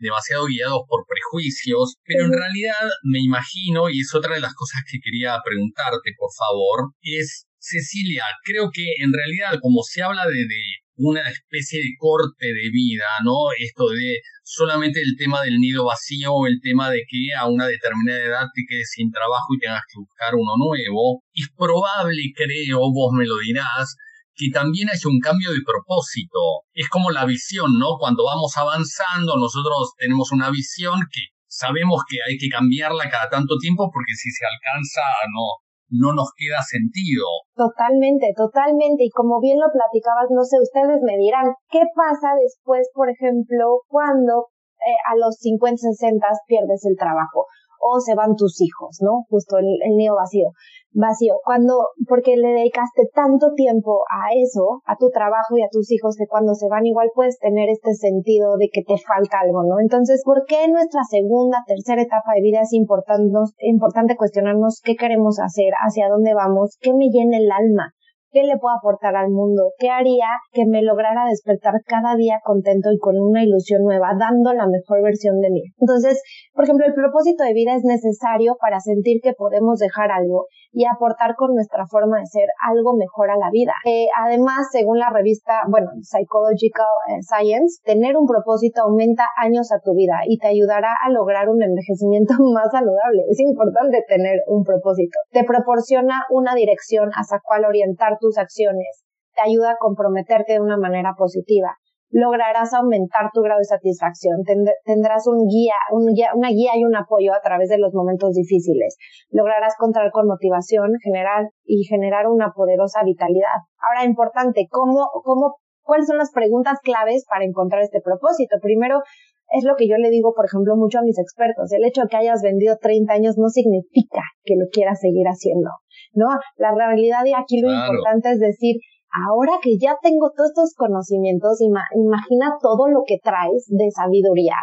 demasiado 0.03 0.45
guiados 0.45 0.83
por 0.87 1.05
prejuicios, 1.07 1.95
pero 2.03 2.25
en 2.25 2.33
realidad 2.33 2.83
me 3.03 3.23
imagino, 3.23 3.89
y 3.89 4.01
es 4.01 4.13
otra 4.13 4.35
de 4.35 4.41
las 4.43 4.53
cosas 4.53 4.83
que 4.85 4.99
quería 4.99 5.39
preguntarte, 5.43 6.11
por 6.19 6.29
favor, 6.35 6.91
es, 7.01 7.47
Cecilia, 7.57 8.23
creo 8.43 8.69
que 8.71 8.83
en 8.99 9.11
realidad 9.15 9.57
como 9.63 9.81
se 9.81 10.03
habla 10.03 10.27
de, 10.27 10.43
de 10.43 10.61
una 10.95 11.21
especie 11.29 11.79
de 11.79 11.95
corte 11.97 12.47
de 12.47 12.69
vida, 12.71 13.07
¿no? 13.23 13.49
Esto 13.57 13.89
de 13.89 14.19
solamente 14.43 15.01
el 15.01 15.15
tema 15.17 15.41
del 15.41 15.57
nido 15.57 15.85
vacío 15.85 16.33
o 16.33 16.45
el 16.45 16.59
tema 16.61 16.91
de 16.91 17.03
que 17.07 17.33
a 17.37 17.47
una 17.47 17.67
determinada 17.67 18.23
edad 18.23 18.45
te 18.53 18.63
quedes 18.67 18.91
sin 18.91 19.11
trabajo 19.11 19.47
y 19.55 19.59
tengas 19.59 19.81
que 19.87 19.99
buscar 19.99 20.35
uno 20.35 20.53
nuevo. 20.57 21.23
Es 21.33 21.47
probable, 21.57 22.21
creo, 22.35 22.79
vos 22.91 23.11
me 23.17 23.25
lo 23.25 23.37
dirás, 23.39 23.95
que 24.35 24.49
también 24.53 24.89
haya 24.89 25.09
un 25.09 25.19
cambio 25.19 25.51
de 25.51 25.61
propósito. 25.65 26.65
Es 26.73 26.89
como 26.89 27.11
la 27.11 27.25
visión, 27.25 27.77
¿no? 27.77 27.97
Cuando 27.97 28.25
vamos 28.25 28.57
avanzando, 28.57 29.37
nosotros 29.37 29.93
tenemos 29.97 30.31
una 30.31 30.49
visión 30.49 30.99
que 31.11 31.33
sabemos 31.47 32.01
que 32.09 32.17
hay 32.17 32.37
que 32.37 32.49
cambiarla 32.49 33.09
cada 33.09 33.29
tanto 33.29 33.57
tiempo 33.61 33.89
porque 33.93 34.17
si 34.17 34.29
se 34.33 34.45
alcanza, 34.45 35.05
no, 35.29 35.61
no 35.93 36.09
nos 36.17 36.33
queda 36.33 36.65
sentido. 36.65 37.25
Totalmente, 37.53 38.33
totalmente. 38.33 39.05
Y 39.05 39.13
como 39.13 39.37
bien 39.37 39.61
lo 39.61 39.69
platicabas, 39.69 40.33
no 40.33 40.41
sé, 40.41 40.57
ustedes 40.57 40.97
me 41.05 41.17
dirán, 41.21 41.53
¿qué 41.69 41.85
pasa 41.93 42.33
después, 42.41 42.89
por 42.93 43.09
ejemplo, 43.09 43.85
cuando 43.85 44.49
eh, 44.81 44.97
a 44.97 45.13
los 45.15 45.37
50, 45.37 45.77
60 45.77 46.25
pierdes 46.49 46.81
el 46.89 46.97
trabajo? 46.97 47.45
O 47.83 47.99
se 47.99 48.15
van 48.15 48.35
tus 48.35 48.61
hijos, 48.61 48.99
¿no? 49.01 49.25
Justo 49.29 49.57
el, 49.57 49.67
el 49.83 49.97
nido 49.97 50.15
vacío, 50.15 50.51
vacío. 50.93 51.35
Cuando, 51.43 51.89
porque 52.07 52.37
le 52.37 52.49
dedicaste 52.49 53.09
tanto 53.13 53.53
tiempo 53.55 54.03
a 54.09 54.33
eso, 54.33 54.81
a 54.85 54.95
tu 54.95 55.09
trabajo 55.09 55.57
y 55.57 55.63
a 55.63 55.69
tus 55.69 55.91
hijos, 55.91 56.15
que 56.17 56.27
cuando 56.27 56.53
se 56.55 56.69
van 56.69 56.85
igual 56.85 57.09
puedes 57.13 57.37
tener 57.39 57.69
este 57.69 57.93
sentido 57.93 58.57
de 58.57 58.69
que 58.71 58.83
te 58.83 58.95
falta 58.97 59.39
algo, 59.41 59.63
¿no? 59.63 59.79
Entonces, 59.79 60.21
¿por 60.23 60.45
qué 60.47 60.63
en 60.63 60.71
nuestra 60.71 61.03
segunda, 61.03 61.63
tercera 61.67 62.01
etapa 62.01 62.33
de 62.35 62.41
vida 62.41 62.61
es 62.61 62.73
importante, 62.73 63.33
importante 63.59 64.15
cuestionarnos 64.15 64.81
qué 64.83 64.95
queremos 64.95 65.39
hacer, 65.39 65.73
hacia 65.85 66.09
dónde 66.09 66.33
vamos, 66.33 66.77
qué 66.79 66.93
me 66.93 67.09
llena 67.09 67.37
el 67.37 67.51
alma? 67.51 67.93
¿Qué 68.33 68.41
le 68.41 68.57
puedo 68.57 68.75
aportar 68.75 69.15
al 69.15 69.29
mundo? 69.29 69.73
¿Qué 69.77 69.89
haría 69.89 70.25
que 70.51 70.65
me 70.65 70.81
lograra 70.81 71.29
despertar 71.29 71.75
cada 71.85 72.15
día 72.15 72.41
contento 72.43 72.89
y 72.91 72.97
con 72.97 73.13
una 73.15 73.43
ilusión 73.43 73.83
nueva, 73.83 74.17
dando 74.17 74.53
la 74.53 74.65
mejor 74.65 75.03
versión 75.03 75.39
de 75.39 75.51
mí? 75.51 75.61
Entonces, 75.77 76.19
por 76.51 76.63
ejemplo, 76.63 76.87
el 76.87 76.95
propósito 76.95 77.43
de 77.43 77.53
vida 77.53 77.75
es 77.75 77.83
necesario 77.83 78.57
para 78.59 78.79
sentir 78.79 79.21
que 79.21 79.33
podemos 79.33 79.77
dejar 79.77 80.09
algo 80.09 80.47
y 80.73 80.85
aportar 80.85 81.35
con 81.35 81.53
nuestra 81.53 81.85
forma 81.85 82.19
de 82.19 82.25
ser 82.25 82.49
algo 82.67 82.97
mejor 82.97 83.29
a 83.29 83.37
la 83.37 83.49
vida. 83.51 83.73
Eh, 83.85 84.07
además, 84.17 84.67
según 84.71 84.99
la 84.99 85.09
revista, 85.09 85.61
bueno, 85.69 85.91
Psychological 86.01 86.89
eh, 87.09 87.21
Science, 87.21 87.79
tener 87.85 88.17
un 88.17 88.25
propósito 88.25 88.81
aumenta 88.81 89.23
años 89.37 89.71
a 89.71 89.79
tu 89.79 89.93
vida 89.93 90.21
y 90.25 90.37
te 90.39 90.47
ayudará 90.47 90.89
a 91.05 91.11
lograr 91.11 91.47
un 91.47 91.61
envejecimiento 91.61 92.33
más 92.53 92.71
saludable. 92.71 93.23
Es 93.29 93.39
importante 93.39 94.03
tener 94.07 94.41
un 94.47 94.63
propósito. 94.63 95.19
Te 95.31 95.43
proporciona 95.43 96.25
una 96.29 96.55
dirección 96.55 97.11
hacia 97.13 97.39
cuál 97.43 97.65
orientar 97.65 98.17
tus 98.19 98.37
acciones. 98.37 99.03
Te 99.35 99.49
ayuda 99.49 99.71
a 99.71 99.77
comprometerte 99.79 100.53
de 100.53 100.59
una 100.59 100.77
manera 100.77 101.13
positiva 101.17 101.77
lograrás 102.13 102.73
aumentar 102.73 103.31
tu 103.33 103.41
grado 103.41 103.57
de 103.57 103.65
satisfacción, 103.65 104.45
tendrás 104.85 105.25
un 105.25 105.47
guía, 105.49 105.73
un 105.91 106.13
guía, 106.13 106.29
una 106.35 106.49
guía 106.49 106.77
y 106.77 106.85
un 106.85 106.95
apoyo 106.95 107.33
a 107.33 107.41
través 107.41 107.69
de 107.69 107.79
los 107.79 107.91
momentos 107.93 108.33
difíciles, 108.35 108.97
lograrás 109.31 109.73
contar 109.77 110.11
con 110.11 110.27
motivación 110.27 110.93
general 111.03 111.49
y 111.65 111.83
generar 111.85 112.27
una 112.27 112.53
poderosa 112.55 113.01
vitalidad. 113.03 113.65
Ahora, 113.81 114.05
importante, 114.05 114.67
¿cómo, 114.69 115.09
cómo, 115.23 115.57
cuáles 115.81 116.05
son 116.05 116.17
las 116.17 116.31
preguntas 116.31 116.77
claves 116.83 117.25
para 117.27 117.45
encontrar 117.45 117.81
este 117.81 117.99
propósito? 117.99 118.57
Primero, 118.61 119.01
es 119.49 119.63
lo 119.63 119.75
que 119.75 119.87
yo 119.87 119.97
le 119.97 120.09
digo, 120.09 120.33
por 120.35 120.45
ejemplo, 120.45 120.75
mucho 120.75 120.99
a 120.99 121.01
mis 121.01 121.17
expertos. 121.17 121.71
El 121.73 121.83
hecho 121.83 122.03
de 122.03 122.07
que 122.09 122.17
hayas 122.17 122.41
vendido 122.43 122.77
30 122.79 123.11
años 123.11 123.37
no 123.37 123.49
significa 123.49 124.21
que 124.43 124.53
lo 124.55 124.65
quieras 124.71 124.99
seguir 124.99 125.25
haciendo, 125.25 125.69
¿no? 126.13 126.27
La 126.57 126.73
realidad 126.73 127.25
y 127.25 127.33
aquí 127.33 127.59
lo 127.61 127.71
importante 127.73 128.31
es 128.31 128.39
decir, 128.39 128.77
ahora 129.13 129.53
que 129.61 129.77
ya 129.77 129.97
tengo 130.01 130.31
todos 130.35 130.49
estos 130.49 130.73
conocimientos, 130.75 131.61
imagina 131.61 132.57
todo 132.61 132.89
lo 132.89 133.03
que 133.05 133.17
traes 133.21 133.65
de 133.69 133.89
sabiduría. 133.91 134.55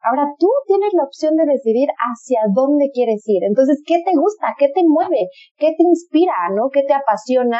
Ahora 0.00 0.30
tú 0.38 0.48
tienes 0.66 0.94
la 0.94 1.04
opción 1.04 1.34
de 1.36 1.44
decidir 1.44 1.88
hacia 1.98 2.40
dónde 2.54 2.90
quieres 2.92 3.22
ir. 3.26 3.42
Entonces, 3.44 3.82
¿qué 3.84 4.00
te 4.04 4.14
gusta? 4.16 4.54
¿Qué 4.56 4.68
te 4.68 4.82
mueve? 4.86 5.28
¿Qué 5.56 5.74
te 5.76 5.82
inspira? 5.82 6.54
¿No? 6.54 6.70
¿Qué 6.72 6.82
te 6.86 6.94
apasiona? 6.94 7.58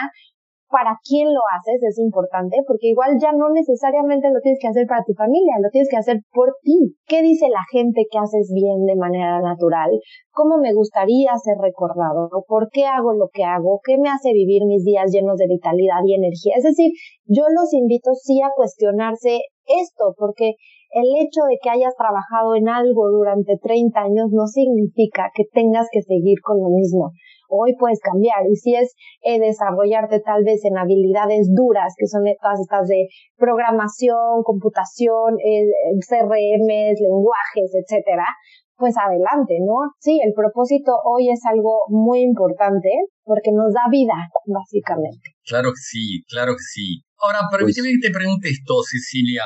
Para 0.71 0.97
quién 1.03 1.33
lo 1.33 1.41
haces 1.57 1.81
es 1.83 1.99
importante, 1.99 2.61
porque 2.67 2.89
igual 2.89 3.17
ya 3.21 3.33
no 3.33 3.49
necesariamente 3.51 4.29
lo 4.31 4.41
tienes 4.41 4.61
que 4.61 4.69
hacer 4.69 4.87
para 4.87 5.05
tu 5.05 5.15
familia, 5.15 5.57
lo 5.61 5.71
tienes 5.71 5.89
que 5.89 5.97
hacer 5.97 6.21
por 6.33 6.55
ti. 6.63 6.95
¿Qué 7.07 7.23
dice 7.23 7.49
la 7.49 7.65
gente 7.73 8.05
que 8.11 8.19
haces 8.19 8.53
bien 8.55 8.85
de 8.85 8.97
manera 8.97 9.41
natural? 9.41 9.91
¿Cómo 10.31 10.59
me 10.59 10.75
gustaría 10.75 11.33
ser 11.37 11.57
recordado? 11.59 12.29
¿Por 12.47 12.69
qué 12.71 12.85
hago 12.85 13.13
lo 13.13 13.29
que 13.33 13.45
hago? 13.45 13.81
¿Qué 13.83 13.99
me 13.99 14.09
hace 14.09 14.33
vivir 14.33 14.65
mis 14.67 14.85
días 14.85 15.11
llenos 15.11 15.37
de 15.37 15.49
vitalidad 15.49 16.05
y 16.05 16.15
energía? 16.15 16.55
Es 16.57 16.65
decir, 16.65 16.93
yo 17.25 17.45
los 17.49 17.73
invito 17.73 18.13
sí 18.15 18.41
a 18.43 18.53
cuestionarse 18.55 19.41
esto, 19.65 20.15
porque 20.17 20.55
el 20.91 21.09
hecho 21.21 21.45
de 21.49 21.59
que 21.63 21.71
hayas 21.71 21.95
trabajado 21.97 22.55
en 22.55 22.69
algo 22.69 23.11
durante 23.11 23.57
30 23.57 24.01
años 24.01 24.29
no 24.31 24.47
significa 24.47 25.31
que 25.35 25.45
tengas 25.53 25.89
que 25.93 26.01
seguir 26.01 26.41
con 26.43 26.61
lo 26.61 26.71
mismo 26.71 27.13
hoy 27.49 27.75
puedes 27.79 28.01
cambiar. 28.01 28.47
Y 28.49 28.57
si 28.57 28.75
es 28.75 28.95
eh, 29.23 29.41
desarrollarte 29.41 30.21
tal 30.21 30.45
vez 30.45 30.65
en 30.65 30.79
habilidades 30.79 31.49
duras, 31.55 31.95
que 31.99 32.07
son 32.07 32.23
todas 32.41 32.61
estas 32.61 32.87
de 32.89 33.09
programación, 33.37 34.43
computación, 34.45 35.37
eh, 35.45 35.67
CRMs, 36.07 37.01
lenguajes, 37.01 37.73
etcétera, 37.75 38.25
pues 38.79 38.95
adelante, 38.97 39.59
¿no? 39.67 39.91
Sí, 39.99 40.21
el 40.23 40.33
propósito 40.33 40.93
hoy 41.05 41.31
es 41.31 41.41
algo 41.51 41.83
muy 41.89 42.23
importante 42.23 42.89
porque 43.25 43.51
nos 43.51 43.75
da 43.75 43.91
vida, 43.91 44.15
básicamente. 44.47 45.35
Claro 45.45 45.71
que 45.75 45.83
sí, 45.83 46.23
claro 46.31 46.53
que 46.55 46.63
sí. 46.63 47.03
Ahora, 47.19 47.51
permíteme 47.51 47.91
pues 47.91 47.99
que 47.99 48.07
te 48.07 48.15
pregunte 48.15 48.49
esto, 48.49 48.79
Cecilia. 48.87 49.43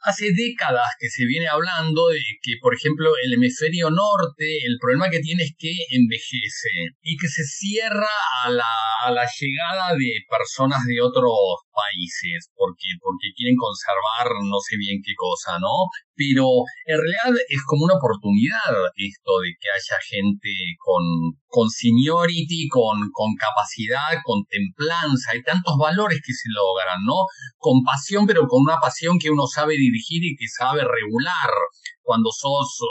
Hace 0.00 0.30
décadas 0.32 0.86
que 0.98 1.08
se 1.08 1.26
viene 1.26 1.48
hablando 1.48 2.08
de 2.08 2.22
que, 2.40 2.54
por 2.60 2.74
ejemplo, 2.74 3.10
el 3.24 3.34
hemisferio 3.34 3.90
norte, 3.90 4.46
el 4.64 4.78
problema 4.80 5.10
que 5.10 5.20
tiene 5.20 5.42
es 5.42 5.54
que 5.58 5.74
envejece 5.90 6.94
y 7.02 7.16
que 7.16 7.28
se 7.28 7.42
cierra 7.44 8.08
a 8.44 8.50
la, 8.50 8.72
a 9.04 9.10
la 9.10 9.26
llegada 9.26 9.94
de 9.94 10.22
personas 10.30 10.84
de 10.86 11.02
otros 11.02 11.34
países 11.74 12.50
porque, 12.54 12.94
porque 13.00 13.34
quieren 13.34 13.56
conservar 13.56 14.38
no 14.42 14.58
sé 14.60 14.76
bien 14.78 15.02
qué 15.02 15.14
cosa, 15.16 15.58
¿no? 15.58 15.90
Pero 16.18 16.66
en 16.84 16.98
realidad 16.98 17.30
es 17.46 17.62
como 17.62 17.84
una 17.86 17.94
oportunidad 17.94 18.74
esto 18.98 19.38
de 19.38 19.54
que 19.54 19.70
haya 19.70 19.98
gente 20.02 20.50
con, 20.82 21.38
con 21.46 21.70
seniority, 21.70 22.66
con, 22.66 23.06
con 23.14 23.38
capacidad, 23.38 24.18
con 24.26 24.42
templanza, 24.50 25.30
hay 25.30 25.42
tantos 25.46 25.78
valores 25.78 26.18
que 26.18 26.34
se 26.34 26.50
logran, 26.50 27.06
¿no? 27.06 27.22
Con 27.56 27.86
pasión, 27.86 28.26
pero 28.26 28.48
con 28.50 28.66
una 28.66 28.82
pasión 28.82 29.16
que 29.22 29.30
uno 29.30 29.46
sabe 29.46 29.78
dirigir 29.78 30.24
y 30.26 30.34
que 30.34 30.48
sabe 30.50 30.82
regular. 30.82 31.54
Cuando 32.02 32.30
sos 32.34 32.82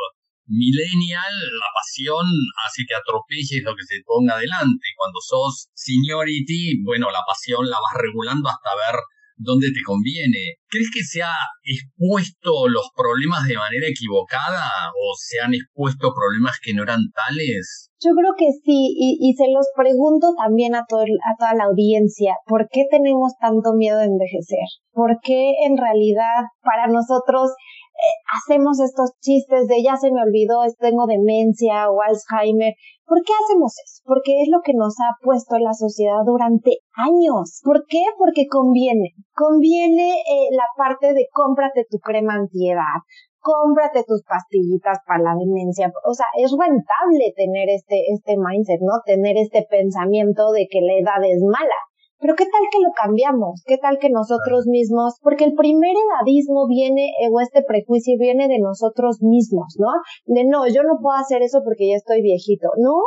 millennial, 0.47 1.35
la 1.59 1.69
pasión 1.75 2.23
hace 2.63 2.87
que 2.87 2.95
atropelles 2.95 3.59
lo 3.67 3.75
que 3.75 3.83
se 3.83 3.99
ponga 4.07 4.35
adelante. 4.39 4.87
Cuando 4.95 5.19
sos 5.19 5.67
seniority, 5.75 6.81
bueno, 6.83 7.11
la 7.11 7.27
pasión 7.27 7.67
la 7.67 7.75
vas 7.75 7.99
regulando 7.99 8.47
hasta 8.47 8.71
ver 8.71 8.95
dónde 9.37 9.67
te 9.73 9.81
conviene. 9.85 10.59
¿Crees 10.67 10.89
que 10.93 11.03
se 11.03 11.21
ha 11.21 11.37
expuesto 11.63 12.67
los 12.67 12.89
problemas 12.95 13.47
de 13.47 13.55
manera 13.55 13.87
equivocada 13.87 14.91
o 14.91 15.15
se 15.15 15.39
han 15.39 15.53
expuesto 15.53 16.13
problemas 16.13 16.59
que 16.61 16.73
no 16.73 16.83
eran 16.83 17.01
tales? 17.13 17.89
Yo 18.03 18.13
creo 18.13 18.33
que 18.37 18.51
sí, 18.65 18.93
y, 18.93 19.17
y 19.17 19.33
se 19.33 19.49
los 19.49 19.65
pregunto 19.75 20.33
también 20.37 20.75
a, 20.75 20.85
todo, 20.87 21.01
a 21.01 21.33
toda 21.39 21.55
la 21.55 21.65
audiencia, 21.65 22.35
¿por 22.45 22.69
qué 22.69 22.85
tenemos 22.91 23.33
tanto 23.41 23.73
miedo 23.73 23.97
de 23.97 24.05
envejecer? 24.05 24.69
¿Por 24.91 25.17
qué 25.23 25.53
en 25.65 25.77
realidad 25.77 26.45
para 26.61 26.85
nosotros 26.87 27.49
eh, 27.97 28.13
hacemos 28.29 28.79
estos 28.79 29.17
chistes 29.21 29.67
de 29.67 29.81
ya 29.81 29.97
se 29.97 30.11
me 30.11 30.21
olvidó, 30.21 30.61
tengo 30.77 31.07
demencia 31.07 31.89
o 31.89 31.97
Alzheimer. 32.05 32.73
¿Por 33.07 33.23
qué 33.23 33.31
hacemos 33.31 33.71
eso? 33.79 34.03
Porque 34.03 34.43
es 34.43 34.49
lo 34.51 34.59
que 34.59 34.75
nos 34.75 34.99
ha 34.99 35.15
puesto 35.23 35.55
la 35.57 35.71
sociedad 35.71 36.27
durante 36.27 36.83
años. 36.91 37.61
¿Por 37.63 37.87
qué? 37.87 38.03
Porque 38.17 38.47
conviene. 38.51 39.15
Conviene 39.31 40.19
eh, 40.27 40.51
la 40.51 40.67
parte 40.75 41.13
de 41.13 41.25
cómprate 41.31 41.87
tu 41.89 41.99
crema 41.99 42.35
antiedad, 42.35 42.99
cómprate 43.39 44.03
tus 44.03 44.23
pastillitas 44.27 44.99
para 45.07 45.23
la 45.23 45.35
demencia. 45.39 45.87
O 46.03 46.13
sea, 46.13 46.27
es 46.35 46.51
rentable 46.51 47.31
tener 47.33 47.69
este, 47.69 48.11
este 48.11 48.35
mindset, 48.35 48.81
¿no? 48.81 48.99
Tener 49.05 49.37
este 49.37 49.65
pensamiento 49.69 50.51
de 50.51 50.67
que 50.69 50.81
la 50.81 50.99
edad 50.99 51.23
es 51.23 51.39
mala. 51.47 51.79
Pero 52.19 52.35
¿qué 52.35 52.45
tal 52.45 52.63
que 52.71 52.79
lo 52.79 52.91
cambiamos? 52.95 53.61
¿Qué 53.65 53.77
tal 53.77 53.97
que 53.99 54.09
nosotros 54.09 54.65
mismos, 54.67 55.19
porque 55.21 55.45
el 55.45 55.53
primer 55.53 55.95
edadismo 55.95 56.67
viene, 56.67 57.13
eh, 57.21 57.29
o 57.31 57.39
este 57.39 57.63
prejuicio 57.63 58.15
viene 58.19 58.47
de 58.47 58.59
nosotros 58.59 59.21
mismos, 59.21 59.75
¿no? 59.77 59.89
De 60.25 60.45
no, 60.45 60.67
yo 60.67 60.83
no 60.83 60.97
puedo 61.01 61.17
hacer 61.17 61.41
eso 61.41 61.61
porque 61.63 61.89
ya 61.89 61.95
estoy 61.95 62.21
viejito. 62.21 62.69
No, 62.77 62.97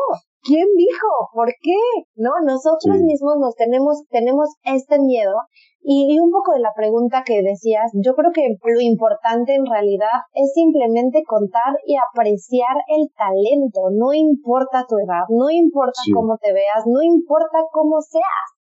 ¿quién 0.43 0.67
dijo? 0.77 1.09
¿Por 1.35 1.49
qué? 1.61 1.81
¿No? 2.15 2.31
Nosotros 2.45 3.01
mismos 3.03 3.37
nos 3.41 3.55
tenemos, 3.55 4.05
tenemos 4.11 4.49
este 4.65 4.99
miedo 5.01 5.35
y, 5.83 6.19
un 6.21 6.31
poco 6.31 6.53
de 6.53 6.61
la 6.61 6.73
pregunta 6.77 7.23
que 7.25 7.43
decías, 7.43 7.91
yo 7.95 8.15
creo 8.15 8.31
que 8.33 8.47
lo 8.63 8.81
importante 8.81 9.55
en 9.55 9.65
realidad 9.65 10.29
es 10.35 10.53
simplemente 10.53 11.23
contar 11.27 11.75
y 11.87 11.97
apreciar 11.97 12.77
el 12.89 13.09
talento. 13.17 13.89
No 13.91 14.13
importa 14.13 14.85
tu 14.87 14.99
edad, 14.99 15.25
no 15.31 15.51
importa 15.51 16.01
cómo 16.15 16.37
te 16.37 16.53
veas, 16.53 16.85
no 16.87 17.03
importa 17.03 17.65
cómo 17.73 18.01
seas. 18.01 18.60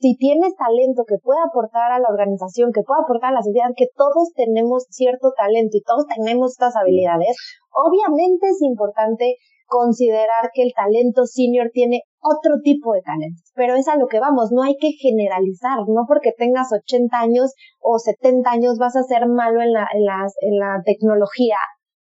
Si 0.00 0.16
tienes 0.16 0.54
talento 0.54 1.02
que 1.06 1.18
pueda 1.18 1.42
aportar 1.42 1.90
a 1.90 1.98
la 1.98 2.08
organización, 2.08 2.70
que 2.72 2.86
pueda 2.86 3.02
aportar 3.02 3.30
a 3.30 3.38
la 3.38 3.42
sociedad, 3.42 3.74
que 3.76 3.90
todos 3.96 4.30
tenemos 4.34 4.86
cierto 4.90 5.32
talento 5.36 5.76
y 5.76 5.82
todos 5.82 6.06
tenemos 6.06 6.52
estas 6.52 6.76
habilidades, 6.76 7.34
obviamente 7.74 8.46
es 8.46 8.62
importante 8.62 9.36
considerar 9.66 10.50
que 10.54 10.62
el 10.62 10.72
talento 10.72 11.26
senior 11.26 11.70
tiene 11.72 12.02
otro 12.20 12.62
tipo 12.62 12.94
de 12.94 13.02
talentos, 13.02 13.52
pero 13.54 13.74
es 13.74 13.86
a 13.86 13.96
lo 13.96 14.06
que 14.06 14.18
vamos, 14.18 14.50
no 14.50 14.62
hay 14.62 14.76
que 14.76 14.92
generalizar, 14.92 15.78
no 15.86 16.04
porque 16.08 16.32
tengas 16.36 16.72
80 16.72 17.16
años 17.18 17.52
o 17.80 17.98
70 17.98 18.50
años 18.50 18.78
vas 18.78 18.96
a 18.96 19.02
ser 19.02 19.26
malo 19.26 19.60
en 19.60 19.72
la, 19.72 19.86
en, 19.92 20.02
en 20.02 20.58
la 20.58 20.80
tecnología, 20.84 21.58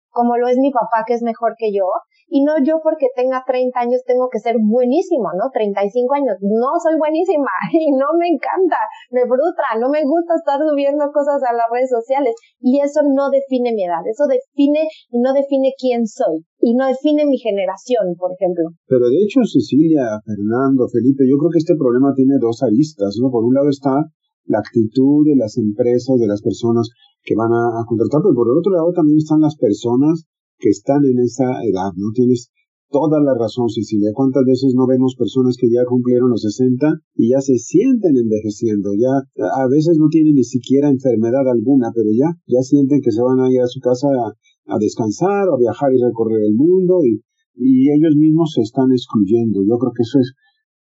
como 0.10 0.38
lo 0.38 0.48
es 0.48 0.58
mi 0.58 0.72
papá 0.72 1.04
que 1.06 1.13
es 1.13 1.22
mejor 1.22 1.56
que 1.58 1.74
yo, 1.74 1.86
y 2.27 2.43
no 2.43 2.60
yo 2.60 2.79
porque 2.84 3.07
tenga 3.15 3.43
30 3.48 3.72
años 3.79 4.03
tengo 4.03 4.27
que 4.27 4.39
ser 4.39 4.60
buenísimo, 4.60 5.31
¿no? 5.31 5.48
35 5.51 6.12
años, 6.13 6.36
no 6.43 6.75
soy 6.84 7.00
buenísima 7.00 7.48
y 7.72 7.91
no 7.96 8.12
me 8.19 8.27
encanta, 8.27 8.77
me 9.12 9.24
frustra, 9.24 9.79
no 9.79 9.88
me 9.88 10.03
gusta 10.03 10.36
estar 10.36 10.60
subiendo 10.60 11.07
cosas 11.15 11.39
a 11.48 11.55
las 11.55 11.67
redes 11.72 11.91
sociales 11.91 12.36
y 12.60 12.79
eso 12.84 13.00
no 13.07 13.31
define 13.31 13.72
mi 13.72 13.88
edad, 13.88 14.03
eso 14.03 14.27
define 14.27 14.84
y 15.10 15.17
no 15.24 15.31
define 15.31 15.72
quién 15.79 16.03
soy 16.03 16.43
y 16.60 16.75
no 16.75 16.88
define 16.88 17.24
mi 17.25 17.39
generación, 17.39 18.15
por 18.19 18.36
ejemplo. 18.36 18.75
Pero 18.88 19.07
de 19.07 19.24
hecho, 19.24 19.39
Cecilia, 19.48 20.19
Fernando, 20.27 20.88
Felipe, 20.91 21.24
yo 21.24 21.39
creo 21.39 21.51
que 21.51 21.63
este 21.63 21.79
problema 21.79 22.12
tiene 22.12 22.36
dos 22.41 22.60
aristas, 22.63 23.15
¿no? 23.22 23.31
Por 23.31 23.46
un 23.46 23.55
lado 23.55 23.69
está 23.69 24.03
la 24.48 24.60
actitud 24.60 25.24
de 25.27 25.36
las 25.36 25.55
empresas, 25.57 26.19
de 26.19 26.27
las 26.27 26.41
personas 26.41 26.89
que 27.24 27.36
van 27.36 27.51
a, 27.51 27.79
a 27.79 27.86
contratar, 27.88 28.24
pero 28.24 28.36
por 28.36 28.48
el 28.48 28.60
otro 28.60 28.72
lado 28.72 28.91
también 28.96 29.19
están 29.19 29.39
las 29.39 29.55
personas 29.55 30.27
que 30.59 30.69
están 30.69 31.05
en 31.05 31.19
esa 31.19 31.63
edad, 31.63 31.93
¿no? 31.95 32.11
Tienes 32.13 32.51
toda 32.89 33.19
la 33.19 33.35
razón, 33.35 33.69
Cecilia. 33.69 34.11
¿Cuántas 34.13 34.43
veces 34.45 34.73
no 34.75 34.87
vemos 34.87 35.15
personas 35.17 35.57
que 35.59 35.69
ya 35.69 35.83
cumplieron 35.85 36.29
los 36.29 36.41
60 36.41 36.87
y 37.15 37.31
ya 37.31 37.41
se 37.41 37.57
sienten 37.57 38.15
envejeciendo? 38.15 38.91
Ya 38.95 39.11
a 39.37 39.67
veces 39.67 39.97
no 39.99 40.07
tienen 40.09 40.35
ni 40.35 40.43
siquiera 40.43 40.89
enfermedad 40.89 41.47
alguna, 41.47 41.91
pero 41.93 42.09
ya, 42.15 42.31
ya 42.47 42.61
sienten 42.61 43.01
que 43.01 43.11
se 43.11 43.21
van 43.21 43.39
a 43.39 43.51
ir 43.51 43.61
a 43.61 43.67
su 43.67 43.79
casa 43.79 44.07
a, 44.07 44.77
descansar, 44.79 45.47
a 45.47 45.57
viajar 45.59 45.91
y 45.93 46.01
recorrer 46.01 46.43
el 46.43 46.55
mundo 46.55 47.03
y, 47.03 47.21
y 47.55 47.91
ellos 47.91 48.15
mismos 48.15 48.51
se 48.55 48.61
están 48.61 48.91
excluyendo. 48.91 49.59
Yo 49.67 49.77
creo 49.77 49.91
que 49.91 50.03
eso 50.03 50.19
es 50.19 50.33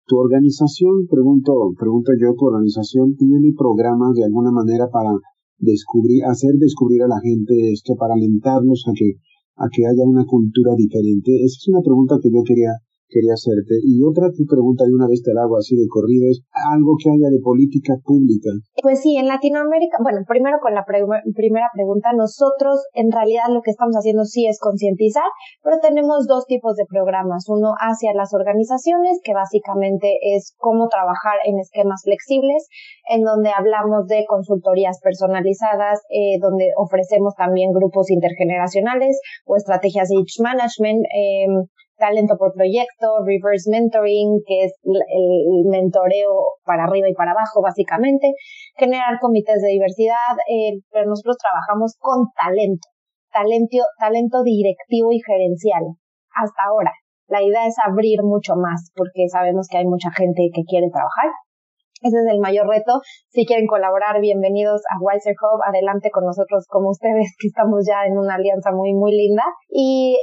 tu 0.06 0.16
organización, 0.16 1.06
pregunto, 1.10 1.74
pregunto 1.78 2.12
yo, 2.14 2.34
tu 2.38 2.46
organización 2.46 3.16
tiene 3.16 3.50
programas 3.58 4.14
de 4.14 4.24
alguna 4.24 4.52
manera 4.52 4.86
para 4.86 5.10
descubrir, 5.58 6.22
hacer 6.24 6.54
descubrir 6.58 7.02
a 7.02 7.08
la 7.08 7.18
gente 7.20 7.72
esto, 7.72 7.96
para 7.98 8.14
alentarlos 8.14 8.84
a 8.86 8.92
que 8.94 9.18
a 9.56 9.68
que 9.72 9.86
haya 9.86 10.04
una 10.04 10.24
cultura 10.24 10.74
diferente? 10.76 11.32
Esa 11.44 11.56
es 11.58 11.68
una 11.68 11.80
pregunta 11.82 12.16
que 12.22 12.30
yo 12.30 12.42
quería 12.44 12.72
quería 13.08 13.34
hacerte. 13.34 13.78
Y 13.82 14.02
otra 14.02 14.28
pregunta 14.30 14.84
de 14.84 14.94
una 14.94 15.08
vez 15.08 15.22
te 15.22 15.32
la 15.32 15.46
hago 15.46 15.56
así 15.56 15.76
de 15.76 15.86
corrido 15.88 16.28
es 16.30 16.42
algo 16.72 16.96
que 16.98 17.10
haya 17.10 17.30
de 17.30 17.40
política 17.42 17.94
pública. 18.02 18.50
Pues 18.82 19.00
sí, 19.00 19.16
en 19.16 19.26
Latinoamérica, 19.26 19.98
bueno, 20.02 20.20
primero 20.26 20.58
con 20.60 20.74
la 20.74 20.84
primera 20.84 21.68
pregunta, 21.72 22.12
nosotros 22.12 22.84
en 22.94 23.10
realidad 23.10 23.48
lo 23.50 23.62
que 23.62 23.70
estamos 23.70 23.96
haciendo 23.96 24.24
sí 24.24 24.46
es 24.46 24.58
concientizar, 24.58 25.26
pero 25.62 25.78
tenemos 25.80 26.26
dos 26.26 26.46
tipos 26.46 26.76
de 26.76 26.86
programas. 26.86 27.46
Uno 27.48 27.74
hacia 27.78 28.12
las 28.14 28.34
organizaciones, 28.34 29.20
que 29.22 29.34
básicamente 29.34 30.18
es 30.34 30.54
cómo 30.58 30.88
trabajar 30.88 31.38
en 31.46 31.58
esquemas 31.58 32.02
flexibles, 32.04 32.68
en 33.08 33.22
donde 33.22 33.50
hablamos 33.50 34.06
de 34.06 34.24
consultorías 34.26 34.98
personalizadas, 35.02 36.00
eh, 36.10 36.38
donde 36.40 36.70
ofrecemos 36.76 37.34
también 37.34 37.72
grupos 37.72 38.10
intergeneracionales 38.10 39.18
o 39.44 39.56
estrategias 39.56 40.08
de 40.08 40.16
age 40.16 40.42
management, 40.42 41.02
eh, 41.14 41.46
talento 41.96 42.36
por 42.36 42.52
proyecto, 42.52 43.24
reverse 43.24 43.70
mentoring, 43.70 44.40
que 44.46 44.64
es 44.64 44.72
el 44.84 45.64
mentoreo 45.68 46.60
para 46.64 46.84
arriba 46.84 47.08
y 47.08 47.14
para 47.14 47.32
abajo, 47.32 47.62
básicamente, 47.62 48.32
generar 48.76 49.18
comités 49.20 49.60
de 49.62 49.68
diversidad, 49.68 50.36
eh, 50.48 50.80
pero 50.90 51.08
nosotros 51.08 51.36
trabajamos 51.38 51.96
con 51.98 52.26
talento, 52.36 52.88
talento, 53.32 53.84
talento 53.98 54.42
directivo 54.42 55.12
y 55.12 55.20
gerencial, 55.20 55.84
hasta 56.34 56.60
ahora. 56.68 56.92
La 57.28 57.42
idea 57.42 57.66
es 57.66 57.74
abrir 57.84 58.22
mucho 58.22 58.54
más, 58.54 58.92
porque 58.94 59.26
sabemos 59.28 59.66
que 59.68 59.78
hay 59.78 59.86
mucha 59.86 60.10
gente 60.12 60.48
que 60.54 60.62
quiere 60.62 60.88
trabajar 60.90 61.32
ese 62.02 62.18
es 62.18 62.26
el 62.30 62.40
mayor 62.40 62.68
reto. 62.68 63.00
Si 63.28 63.46
quieren 63.46 63.66
colaborar, 63.66 64.20
bienvenidos 64.20 64.82
a 64.92 65.00
Wiser 65.00 65.34
Hub. 65.40 65.60
Adelante 65.66 66.10
con 66.10 66.24
nosotros 66.24 66.66
como 66.68 66.90
ustedes, 66.90 67.34
que 67.40 67.48
estamos 67.48 67.86
ya 67.88 68.04
en 68.04 68.18
una 68.18 68.34
alianza 68.34 68.70
muy, 68.72 68.92
muy 68.92 69.12
linda. 69.16 69.44
Y 69.68 70.18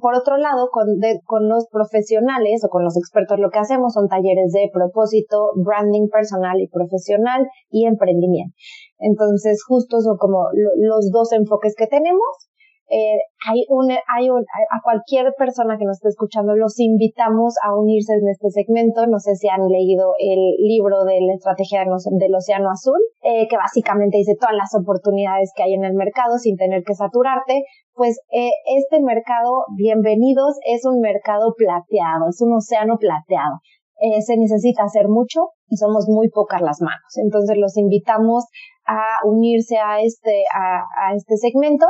por 0.00 0.14
otro 0.14 0.36
lado, 0.36 0.68
con, 0.70 0.86
con 1.24 1.48
los 1.48 1.66
profesionales 1.70 2.62
o 2.64 2.68
con 2.68 2.84
los 2.84 2.96
expertos, 2.96 3.38
lo 3.38 3.50
que 3.50 3.58
hacemos 3.58 3.94
son 3.94 4.08
talleres 4.08 4.52
de 4.52 4.68
propósito, 4.72 5.52
branding 5.56 6.08
personal 6.08 6.60
y 6.60 6.68
profesional 6.68 7.46
y 7.70 7.86
emprendimiento. 7.86 8.54
Entonces, 8.98 9.64
justo 9.66 10.00
son 10.00 10.16
como 10.18 10.48
los 10.52 11.10
dos 11.10 11.32
enfoques 11.32 11.74
que 11.76 11.86
tenemos 11.86 12.48
eh, 12.90 13.16
hay 13.48 13.64
un, 13.68 13.90
hay 13.90 14.28
un, 14.28 14.40
a 14.40 14.78
cualquier 14.82 15.32
persona 15.38 15.78
que 15.78 15.84
nos 15.84 15.96
esté 15.96 16.08
escuchando 16.08 16.54
los 16.54 16.78
invitamos 16.78 17.54
a 17.64 17.74
unirse 17.76 18.14
en 18.14 18.28
este 18.28 18.50
segmento. 18.50 19.06
No 19.06 19.18
sé 19.18 19.36
si 19.36 19.48
han 19.48 19.66
leído 19.68 20.12
el 20.18 20.38
libro 20.58 21.04
de 21.04 21.20
la 21.20 21.34
estrategia 21.34 21.84
del 21.84 22.34
Océano 22.34 22.70
Azul, 22.70 23.00
eh, 23.22 23.48
que 23.48 23.56
básicamente 23.56 24.18
dice 24.18 24.36
todas 24.38 24.54
las 24.54 24.74
oportunidades 24.74 25.52
que 25.56 25.62
hay 25.62 25.74
en 25.74 25.84
el 25.84 25.94
mercado 25.94 26.38
sin 26.38 26.56
tener 26.56 26.82
que 26.84 26.94
saturarte. 26.94 27.62
Pues 27.94 28.20
eh, 28.30 28.50
este 28.76 29.00
mercado, 29.00 29.64
bienvenidos, 29.76 30.56
es 30.66 30.84
un 30.84 31.00
mercado 31.00 31.54
plateado, 31.56 32.28
es 32.28 32.40
un 32.40 32.52
océano 32.54 32.96
plateado. 32.98 33.60
Eh, 34.00 34.22
se 34.22 34.36
necesita 34.36 34.82
hacer 34.84 35.08
mucho 35.08 35.54
y 35.68 35.76
somos 35.76 36.06
muy 36.08 36.28
pocas 36.28 36.60
las 36.60 36.80
manos. 36.80 37.14
Entonces 37.22 37.56
los 37.58 37.76
invitamos 37.76 38.44
a 38.86 39.24
unirse 39.24 39.76
a 39.78 40.02
este, 40.02 40.44
a, 40.52 40.82
a 40.82 41.14
este 41.14 41.36
segmento 41.36 41.86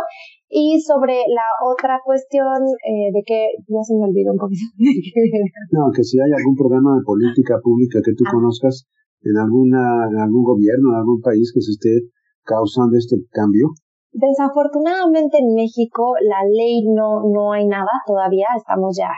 y 0.49 0.81
sobre 0.81 1.25
la 1.27 1.49
otra 1.67 1.99
cuestión 2.05 2.63
eh, 2.87 3.11
de 3.13 3.23
que 3.27 3.59
ya 3.67 3.83
se 3.83 3.97
me 3.97 4.05
olvidó 4.05 4.33
un 4.33 4.39
poquito. 4.39 4.63
no, 5.73 5.91
que 5.91 6.05
si 6.05 6.21
hay 6.21 6.31
algún 6.31 6.55
programa 6.55 6.95
de 6.95 7.03
política 7.03 7.59
pública 7.63 7.99
que 8.05 8.15
tú 8.15 8.25
ah. 8.29 8.31
conozcas 8.31 8.87
en 9.23 9.37
alguna, 9.37 10.07
en 10.13 10.19
algún 10.21 10.45
gobierno, 10.45 10.93
en 10.93 10.99
algún 11.01 11.21
país 11.21 11.51
que 11.53 11.61
se 11.61 11.73
esté 11.73 12.13
causando 12.45 12.97
este 12.97 13.17
cambio. 13.33 13.73
Desafortunadamente 14.13 15.39
en 15.43 15.55
México 15.57 16.15
la 16.23 16.47
ley 16.47 16.87
no, 16.87 17.27
no 17.27 17.51
hay 17.51 17.67
nada 17.67 17.91
todavía, 18.07 18.47
estamos 18.57 18.95
ya 18.97 19.11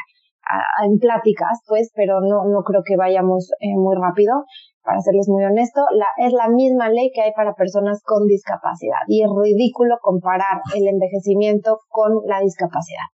en 0.85 0.99
pláticas, 0.99 1.61
pues, 1.67 1.91
pero 1.95 2.21
no, 2.21 2.45
no 2.47 2.63
creo 2.63 2.83
que 2.85 2.97
vayamos 2.97 3.51
eh, 3.61 3.77
muy 3.77 3.97
rápido 3.97 4.45
para 4.83 5.01
serles 5.01 5.29
muy 5.29 5.45
honesto, 5.45 5.81
la, 5.91 6.07
es 6.25 6.33
la 6.33 6.49
misma 6.49 6.89
ley 6.89 7.11
que 7.13 7.23
hay 7.23 7.33
para 7.33 7.55
personas 7.55 8.01
con 8.05 8.25
discapacidad 8.27 9.03
y 9.09 9.23
es 9.23 9.29
ridículo 9.29 9.97
comparar 10.01 10.63
el 10.77 10.87
envejecimiento 10.87 11.81
con 11.89 12.23
la 12.27 12.41
discapacidad. 12.41 13.11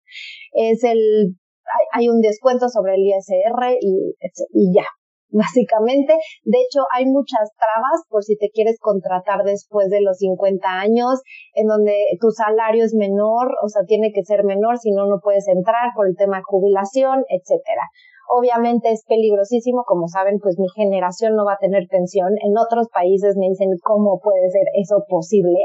Es 0.52 0.84
el, 0.84 1.38
hay, 1.94 2.10
un 2.10 2.20
descuento 2.20 2.68
sobre 2.68 2.96
el 2.96 3.08
ISR 3.08 3.78
y, 3.80 4.16
y 4.52 4.76
ya, 4.76 4.86
básicamente. 5.32 6.14
De 6.44 6.60
hecho, 6.60 6.84
hay 6.94 7.06
muchas 7.06 7.50
trabas 7.58 8.04
por 8.10 8.24
si 8.24 8.38
te 8.38 8.50
quieres 8.54 8.78
contratar 8.80 9.44
después 9.44 9.90
de 9.90 10.02
los 10.02 10.18
50 10.18 10.68
años, 10.68 11.22
en 11.56 11.68
donde 11.68 11.96
tu 12.20 12.30
salario 12.32 12.84
es 12.84 12.94
menor, 12.94 13.52
o 13.64 13.70
sea, 13.70 13.84
tiene 13.86 14.12
que 14.14 14.24
ser 14.24 14.44
menor, 14.44 14.78
si 14.78 14.92
no, 14.92 15.08
no 15.08 15.20
puedes 15.24 15.48
entrar 15.48 15.92
por 15.96 16.08
el 16.08 16.16
tema 16.16 16.38
de 16.38 16.44
jubilación, 16.44 17.24
etcétera. 17.28 17.84
Obviamente 18.32 18.92
es 18.92 19.04
peligrosísimo, 19.08 19.84
como 19.86 20.08
saben, 20.08 20.40
pues 20.40 20.58
mi 20.58 20.68
generación 20.70 21.36
no 21.36 21.44
va 21.44 21.54
a 21.54 21.64
tener 21.64 21.84
pensión. 21.90 22.30
En 22.42 22.56
otros 22.58 22.88
países 22.94 23.36
me 23.36 23.50
dicen 23.50 23.68
cómo 23.84 24.22
puede 24.24 24.50
ser 24.52 24.64
eso 24.80 25.04
posible. 25.10 25.60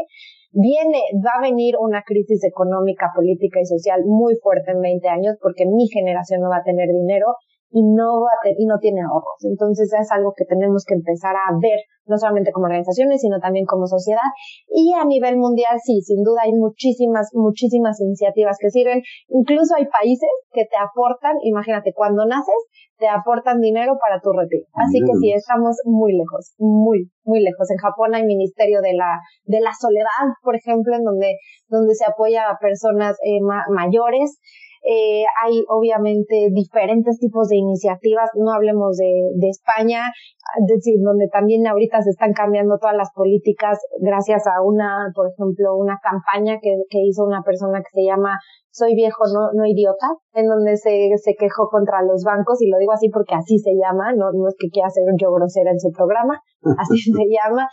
Viene, 0.50 0.98
va 1.22 1.38
a 1.38 1.42
venir 1.42 1.76
una 1.78 2.02
crisis 2.02 2.42
económica, 2.42 3.12
política 3.14 3.60
y 3.60 3.66
social 3.66 4.00
muy 4.04 4.34
fuerte 4.42 4.72
en 4.72 4.80
20 4.80 5.08
años 5.08 5.36
porque 5.40 5.64
mi 5.66 5.86
generación 5.88 6.40
no 6.40 6.48
va 6.48 6.58
a 6.58 6.64
tener 6.64 6.88
dinero 6.88 7.36
y 7.70 7.82
no, 7.82 8.24
y 8.56 8.66
no 8.66 8.78
tiene 8.78 9.02
ahorros. 9.02 9.42
Entonces 9.42 9.92
es 9.92 10.10
algo 10.12 10.32
que 10.36 10.44
tenemos 10.44 10.84
que 10.86 10.94
empezar 10.94 11.34
a 11.34 11.52
ver, 11.60 11.78
no 12.06 12.16
solamente 12.16 12.52
como 12.52 12.66
organizaciones, 12.66 13.20
sino 13.20 13.38
también 13.40 13.66
como 13.66 13.86
sociedad. 13.86 14.28
Y 14.68 14.92
a 14.94 15.04
nivel 15.04 15.36
mundial, 15.36 15.76
sí, 15.82 16.00
sin 16.02 16.22
duda 16.22 16.42
hay 16.44 16.52
muchísimas, 16.52 17.30
muchísimas 17.34 18.00
iniciativas 18.00 18.56
que 18.60 18.70
sirven. 18.70 19.02
Incluso 19.28 19.74
hay 19.76 19.86
países 19.86 20.30
que 20.52 20.64
te 20.64 20.76
aportan, 20.76 21.36
imagínate, 21.42 21.92
cuando 21.92 22.24
naces, 22.26 22.54
te 22.98 23.08
aportan 23.08 23.60
dinero 23.60 23.98
para 24.00 24.20
tu 24.20 24.32
retiro. 24.32 24.64
Así 24.72 25.00
que 25.00 25.12
sí, 25.20 25.32
estamos 25.32 25.76
muy 25.84 26.12
lejos, 26.12 26.54
muy, 26.58 27.10
muy 27.24 27.40
lejos. 27.40 27.70
En 27.70 27.76
Japón 27.76 28.14
hay 28.14 28.24
ministerio 28.24 28.80
de 28.80 28.94
la, 28.94 29.20
de 29.44 29.60
la 29.60 29.72
soledad, 29.78 30.32
por 30.42 30.56
ejemplo, 30.56 30.94
en 30.94 31.04
donde, 31.04 31.36
donde 31.68 31.94
se 31.94 32.06
apoya 32.06 32.48
a 32.48 32.58
personas 32.58 33.16
eh, 33.22 33.40
mayores. 33.68 34.38
Eh, 34.88 35.24
hay 35.42 35.64
obviamente 35.66 36.46
diferentes 36.54 37.18
tipos 37.18 37.48
de 37.48 37.56
iniciativas, 37.56 38.30
no 38.36 38.52
hablemos 38.52 38.96
de, 38.96 39.34
de 39.34 39.48
España, 39.48 39.98
es 40.62 40.66
decir, 40.66 40.94
donde 41.02 41.26
también 41.26 41.66
ahorita 41.66 42.00
se 42.02 42.10
están 42.10 42.32
cambiando 42.32 42.78
todas 42.78 42.94
las 42.94 43.10
políticas 43.12 43.80
gracias 43.98 44.46
a 44.46 44.62
una, 44.62 45.10
por 45.12 45.26
ejemplo, 45.26 45.74
una 45.74 45.98
campaña 45.98 46.60
que, 46.62 46.70
hizo 47.02 47.24
una 47.24 47.42
persona 47.42 47.80
que 47.80 47.90
se 47.90 48.06
llama 48.06 48.38
soy 48.70 48.94
viejo, 48.94 49.24
no, 49.32 49.50
no 49.58 49.66
idiota, 49.66 50.06
en 50.34 50.46
donde 50.46 50.76
se, 50.76 51.10
se 51.16 51.34
quejó 51.34 51.66
contra 51.68 52.02
los 52.02 52.22
bancos, 52.22 52.62
y 52.62 52.70
lo 52.70 52.78
digo 52.78 52.92
así 52.92 53.08
porque 53.08 53.34
así 53.34 53.58
se 53.58 53.72
llama, 53.74 54.12
no, 54.14 54.30
no 54.32 54.46
es 54.46 54.54
que 54.56 54.68
quiera 54.68 54.88
ser 54.90 55.02
yo 55.18 55.32
grosera 55.32 55.72
en 55.72 55.80
su 55.80 55.90
programa, 55.90 56.38
así 56.78 56.98
se 56.98 57.24
llama. 57.28 57.68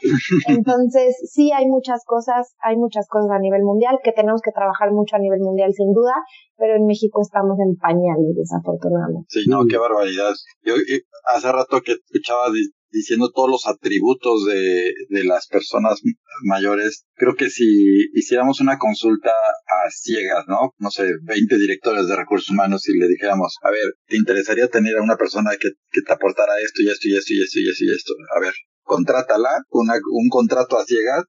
Entonces, 0.47 1.15
sí 1.31 1.51
hay 1.51 1.65
muchas 1.67 2.03
cosas, 2.05 2.55
hay 2.59 2.75
muchas 2.77 3.07
cosas 3.07 3.31
a 3.31 3.39
nivel 3.39 3.63
mundial 3.63 3.99
que 4.03 4.11
tenemos 4.11 4.41
que 4.41 4.51
trabajar 4.51 4.91
mucho 4.91 5.15
a 5.15 5.19
nivel 5.19 5.39
mundial 5.39 5.71
sin 5.73 5.93
duda, 5.93 6.13
pero 6.57 6.75
en 6.75 6.85
México 6.85 7.21
estamos 7.21 7.57
en 7.59 7.75
pañales, 7.77 8.35
desafortunadamente. 8.35 9.27
Sí, 9.29 9.45
no, 9.47 9.65
qué 9.65 9.77
barbaridad. 9.77 10.33
Yo 10.63 10.75
hace 11.25 11.51
rato 11.51 11.81
que 11.81 11.93
escuchaba 11.93 12.51
diciendo 12.93 13.31
todos 13.33 13.49
los 13.49 13.67
atributos 13.67 14.45
de, 14.45 14.93
de 15.09 15.23
las 15.25 15.47
personas 15.47 15.99
mayores, 16.43 17.05
creo 17.15 17.33
que 17.35 17.49
si 17.49 17.65
hiciéramos 18.13 18.61
una 18.61 18.77
consulta 18.77 19.29
a 19.29 19.89
ciegas, 19.89 20.45
¿no? 20.47 20.73
No 20.77 20.91
sé, 20.91 21.09
20 21.23 21.57
directores 21.57 22.07
de 22.07 22.15
recursos 22.15 22.51
humanos 22.51 22.87
y 22.87 22.97
le 22.97 23.07
dijéramos, 23.07 23.57
a 23.63 23.71
ver, 23.71 23.93
¿te 24.07 24.17
interesaría 24.17 24.67
tener 24.67 24.95
a 24.97 25.03
una 25.03 25.17
persona 25.17 25.51
que, 25.59 25.69
que 25.91 26.01
te 26.05 26.13
aportara 26.13 26.53
esto 26.63 26.83
y 26.83 26.89
esto 26.89 27.07
y 27.07 27.17
esto 27.17 27.33
y 27.33 27.41
esto 27.41 27.59
y 27.59 27.69
esto 27.69 27.85
y 27.85 27.89
esto? 27.89 28.13
A 28.37 28.39
ver, 28.39 28.53
contrátala, 28.83 29.49
una, 29.69 29.93
un 29.93 30.29
contrato 30.29 30.77
a 30.77 30.85
ciegas, 30.85 31.25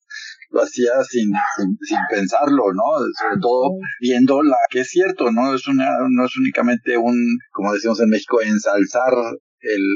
lo 0.50 0.62
hacía 0.62 0.92
sin, 1.08 1.32
sin, 1.56 1.98
pensarlo, 2.10 2.72
¿no? 2.72 2.98
Sobre 2.98 3.40
todo 3.40 3.70
viendo 4.00 4.42
la 4.42 4.58
que 4.70 4.80
es 4.80 4.88
cierto, 4.88 5.30
¿no? 5.32 5.54
Es 5.54 5.66
una, 5.66 5.88
no 6.08 6.24
es 6.24 6.36
únicamente 6.36 6.96
un, 6.96 7.16
como 7.52 7.72
decimos 7.72 8.00
en 8.00 8.10
México, 8.10 8.40
ensalzar 8.42 9.12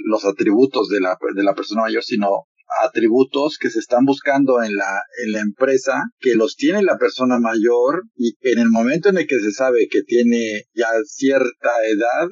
los 0.04 0.24
atributos 0.24 0.88
de 0.88 1.00
la, 1.00 1.16
de 1.34 1.42
la 1.42 1.54
persona 1.54 1.82
mayor, 1.82 2.02
sino 2.02 2.46
atributos 2.84 3.56
que 3.58 3.70
se 3.70 3.78
están 3.78 4.04
buscando 4.04 4.62
en 4.62 4.76
la, 4.76 5.02
en 5.24 5.32
la 5.32 5.40
empresa, 5.40 6.02
que 6.18 6.34
los 6.34 6.56
tiene 6.56 6.82
la 6.82 6.98
persona 6.98 7.38
mayor 7.38 8.04
y 8.16 8.34
en 8.40 8.58
el 8.58 8.70
momento 8.70 9.08
en 9.08 9.18
el 9.18 9.26
que 9.26 9.40
se 9.40 9.52
sabe 9.52 9.88
que 9.90 10.02
tiene 10.02 10.64
ya 10.74 10.88
cierta 11.04 11.70
edad, 11.90 12.28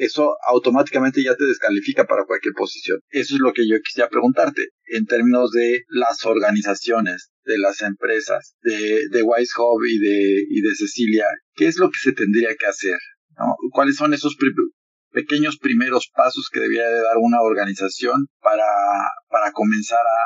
eso 0.00 0.34
automáticamente 0.48 1.22
ya 1.22 1.36
te 1.36 1.44
descalifica 1.44 2.06
para 2.06 2.24
cualquier 2.24 2.54
posición. 2.54 3.00
Eso 3.10 3.34
es 3.34 3.40
lo 3.40 3.52
que 3.52 3.68
yo 3.68 3.76
quisiera 3.84 4.08
preguntarte 4.08 4.68
en 4.86 5.04
términos 5.04 5.50
de 5.50 5.82
las 5.88 6.24
organizaciones, 6.24 7.30
de 7.44 7.58
las 7.58 7.82
empresas, 7.82 8.56
de, 8.62 9.08
de 9.10 9.22
Wise 9.22 9.52
Hub 9.58 9.84
y 9.86 9.98
de, 9.98 10.44
y 10.48 10.60
de 10.62 10.74
Cecilia. 10.74 11.26
¿Qué 11.54 11.66
es 11.66 11.78
lo 11.78 11.90
que 11.90 11.98
se 12.00 12.12
tendría 12.12 12.54
que 12.58 12.66
hacer? 12.66 12.98
¿no? 13.36 13.54
¿Cuáles 13.72 13.96
son 13.96 14.14
esos 14.14 14.36
pequeños 15.10 15.58
primeros 15.58 16.10
pasos 16.14 16.48
que 16.52 16.60
debía 16.60 16.86
de 16.86 17.02
dar 17.02 17.18
una 17.18 17.42
organización 17.42 18.26
para, 18.40 18.66
para 19.28 19.52
comenzar 19.52 20.00
a, 20.00 20.20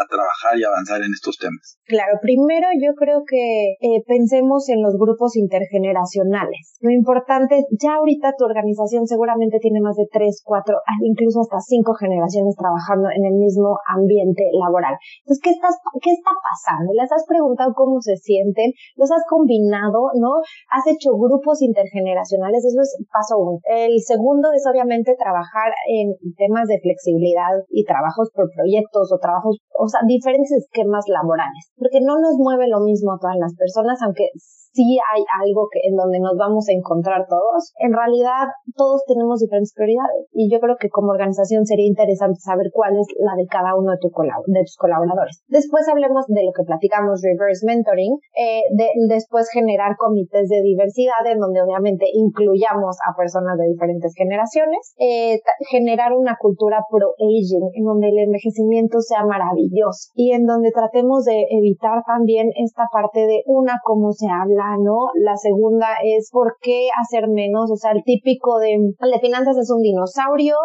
a, 0.00 0.04
trabajar 0.06 0.54
y 0.56 0.64
avanzar 0.64 1.02
en 1.02 1.12
estos 1.12 1.36
temas? 1.36 1.80
Claro, 1.84 2.20
primero 2.22 2.68
yo 2.78 2.94
creo 2.94 3.24
que 3.26 3.76
eh, 3.80 4.00
pensemos 4.06 4.68
en 4.68 4.82
los 4.82 4.94
grupos 4.96 5.36
intergeneracionales. 5.36 6.78
Lo 6.80 6.90
importante 6.90 7.58
es, 7.58 7.64
ya 7.80 7.96
ahorita 7.96 8.34
tu 8.38 8.44
organización 8.44 9.06
seguramente 9.06 9.58
tiene 9.60 9.80
más 9.80 9.96
de 9.96 10.06
tres, 10.12 10.42
cuatro, 10.44 10.78
incluso 11.02 11.40
hasta 11.40 11.58
cinco 11.60 11.94
generaciones 11.94 12.54
trabajando 12.56 13.08
en 13.10 13.24
el 13.24 13.36
mismo 13.36 13.78
ambiente 13.90 14.44
laboral. 14.60 14.94
Entonces, 15.24 15.42
¿qué, 15.42 15.50
estás, 15.50 15.74
qué 16.00 16.12
está 16.12 16.30
pasando? 16.36 16.92
¿Les 16.94 17.10
has 17.10 17.24
preguntado 17.26 17.72
cómo 17.74 18.00
se 18.00 18.16
sienten? 18.16 18.72
¿Los 18.96 19.10
has 19.10 19.24
combinado? 19.28 20.12
¿No? 20.14 20.40
¿Has 20.70 20.86
hecho 20.86 21.16
grupos 21.16 21.62
intergeneracionales? 21.62 22.64
Eso 22.64 22.80
es 22.80 22.96
paso 23.10 23.38
uno. 23.38 23.58
El 23.86 24.02
segundo 24.02 24.50
es 24.50 24.66
obviamente 24.66 25.14
trabajar 25.14 25.70
en 25.86 26.18
temas 26.34 26.66
de 26.66 26.82
flexibilidad 26.82 27.54
y 27.70 27.84
trabajos 27.84 28.34
por 28.34 28.50
proyectos 28.50 29.12
o 29.14 29.18
trabajos, 29.22 29.62
o 29.78 29.86
sea, 29.86 30.00
diferentes 30.06 30.50
esquemas 30.50 31.04
laborales, 31.06 31.70
porque 31.78 32.02
no 32.02 32.18
nos 32.18 32.34
mueve 32.34 32.66
lo 32.66 32.80
mismo 32.80 33.14
a 33.14 33.20
todas 33.22 33.38
las 33.38 33.54
personas, 33.54 34.02
aunque 34.02 34.26
sí 34.76 35.00
hay 35.00 35.24
algo 35.40 35.68
que 35.72 35.80
en 35.88 35.96
donde 35.96 36.20
nos 36.20 36.36
vamos 36.36 36.68
a 36.68 36.76
encontrar 36.76 37.24
todos. 37.24 37.72
En 37.80 37.96
realidad, 37.96 38.52
todos 38.76 39.00
tenemos 39.08 39.40
diferentes 39.40 39.72
prioridades 39.72 40.28
y 40.32 40.52
yo 40.52 40.60
creo 40.60 40.76
que 40.76 40.92
como 40.92 41.16
organización 41.16 41.64
sería 41.64 41.88
interesante 41.88 42.38
saber 42.44 42.68
cuál 42.72 43.00
es 43.00 43.08
la 43.16 43.32
de 43.40 43.48
cada 43.48 43.72
uno 43.72 43.96
de, 43.96 43.98
tu 44.04 44.12
de 44.12 44.60
tus 44.60 44.76
colaboradores. 44.76 45.40
Después 45.48 45.88
hablemos 45.88 46.28
de 46.28 46.44
lo 46.44 46.52
que 46.52 46.68
platicamos, 46.68 47.24
reverse 47.24 47.64
mentoring, 47.64 48.20
eh, 48.36 48.68
de, 48.76 48.92
después 49.08 49.48
generar 49.48 49.96
comités 49.96 50.48
de 50.48 50.60
diversidad 50.60 51.24
en 51.24 51.40
donde 51.40 51.62
obviamente 51.62 52.04
incluyamos 52.12 53.00
a 53.00 53.16
personas 53.16 53.56
de 53.56 53.72
diferentes 53.72 54.12
generaciones, 54.14 54.92
eh, 54.98 55.40
generar 55.70 56.12
una 56.12 56.36
cultura 56.36 56.84
pro-aging 56.90 57.70
en 57.72 57.84
donde 57.84 58.08
el 58.08 58.18
envejecimiento 58.28 59.00
sea 59.00 59.24
maravilloso 59.24 60.12
y 60.14 60.32
en 60.32 60.44
donde 60.44 60.70
tratemos 60.72 61.24
de 61.24 61.46
evitar 61.50 62.02
también 62.06 62.50
esta 62.56 62.88
parte 62.92 63.20
de 63.20 63.42
una, 63.46 63.80
cómo 63.84 64.12
se 64.12 64.26
habla, 64.26 64.65
¿no? 64.78 65.10
La 65.14 65.36
segunda 65.36 65.86
es 66.02 66.30
por 66.32 66.56
qué 66.60 66.88
hacer 67.00 67.28
menos, 67.28 67.70
o 67.70 67.76
sea, 67.76 67.92
el 67.92 68.02
típico 68.04 68.58
de, 68.58 68.74
el 68.74 69.10
de 69.10 69.20
finanzas 69.20 69.56
es 69.56 69.70
un 69.70 69.82
dinosaurio, 69.82 70.56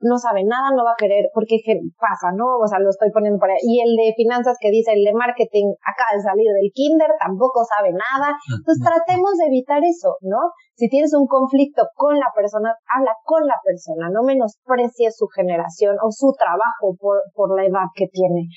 no 0.00 0.16
sabe 0.16 0.44
nada, 0.44 0.72
no 0.72 0.84
va 0.84 0.96
a 0.96 1.00
querer, 1.00 1.28
porque 1.34 1.60
pasa, 2.00 2.32
¿no? 2.32 2.56
O 2.56 2.66
sea, 2.66 2.80
lo 2.80 2.88
estoy 2.88 3.12
poniendo 3.12 3.38
por 3.38 3.50
ahí. 3.50 3.60
Y 3.60 3.80
el 3.84 3.92
de 3.96 4.16
finanzas 4.16 4.56
que 4.58 4.70
dice, 4.70 4.92
el 4.96 5.04
de 5.04 5.12
marketing 5.12 5.76
acaba 5.84 6.16
de 6.16 6.24
salir 6.24 6.48
del 6.56 6.72
kinder, 6.72 7.10
tampoco 7.20 7.60
sabe 7.68 7.92
nada. 7.92 8.32
Entonces 8.48 8.80
tratemos 8.80 9.36
de 9.36 9.46
evitar 9.52 9.84
eso, 9.84 10.16
¿no? 10.24 10.56
Si 10.74 10.88
tienes 10.88 11.12
un 11.12 11.26
conflicto 11.28 11.84
con 11.94 12.16
la 12.16 12.32
persona, 12.34 12.72
habla 12.88 13.12
con 13.24 13.44
la 13.46 13.60
persona, 13.62 14.08
no 14.08 14.24
menosprecies 14.24 15.16
su 15.16 15.28
generación 15.28 15.96
o 16.00 16.08
su 16.08 16.32
trabajo 16.32 16.96
por, 16.98 17.20
por 17.34 17.52
la 17.54 17.68
edad 17.68 17.92
que 17.94 18.08
tiene. 18.08 18.48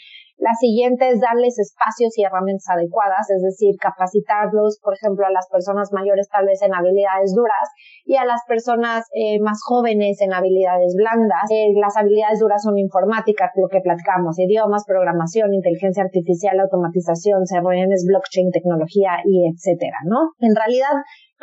La 0.44 0.52
siguiente 0.60 1.08
es 1.08 1.24
darles 1.24 1.56
espacios 1.56 2.20
y 2.20 2.28
herramientas 2.28 2.68
adecuadas, 2.68 3.32
es 3.32 3.40
decir, 3.40 3.80
capacitarlos, 3.80 4.76
por 4.84 4.92
ejemplo, 4.92 5.24
a 5.24 5.32
las 5.32 5.48
personas 5.48 5.96
mayores 5.96 6.28
tal 6.28 6.44
vez 6.52 6.60
en 6.62 6.76
habilidades 6.76 7.32
duras 7.32 7.72
y 8.04 8.20
a 8.20 8.26
las 8.28 8.44
personas 8.44 9.08
eh, 9.16 9.40
más 9.40 9.64
jóvenes 9.64 10.20
en 10.20 10.34
habilidades 10.36 11.00
blandas. 11.00 11.48
Eh, 11.48 11.72
las 11.80 11.96
habilidades 11.96 12.44
duras 12.44 12.62
son 12.62 12.78
informática, 12.78 13.56
lo 13.56 13.72
que 13.72 13.80
platicamos, 13.80 14.36
idiomas, 14.38 14.84
programación, 14.84 15.54
inteligencia 15.54 16.04
artificial, 16.04 16.60
automatización, 16.60 17.48
blockchain, 17.48 18.52
tecnología 18.52 19.24
y 19.24 19.48
etcétera, 19.48 20.04
¿no? 20.04 20.36
En 20.44 20.52
realidad, 20.60 20.92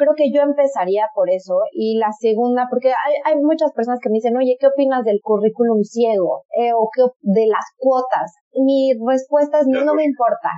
creo 0.00 0.16
que 0.16 0.32
yo 0.32 0.40
empezaría 0.40 1.04
por 1.14 1.28
eso. 1.28 1.60
Y 1.72 1.98
la 2.00 2.08
segunda, 2.16 2.66
porque 2.70 2.88
hay, 2.88 3.14
hay 3.24 3.36
muchas 3.36 3.72
personas 3.76 4.00
que 4.00 4.08
me 4.08 4.16
dicen, 4.16 4.36
oye, 4.36 4.56
¿qué 4.58 4.68
opinas 4.68 5.04
del 5.04 5.20
currículum 5.22 5.84
ciego? 5.84 6.48
Eh, 6.56 6.72
o 6.72 6.88
qué, 6.88 7.04
de 7.20 7.46
las 7.46 7.68
cuotas. 7.76 8.32
Mi 8.56 8.96
respuesta 8.96 9.60
es, 9.60 9.66
no 9.68 9.92
me 9.94 10.04
importa. 10.04 10.48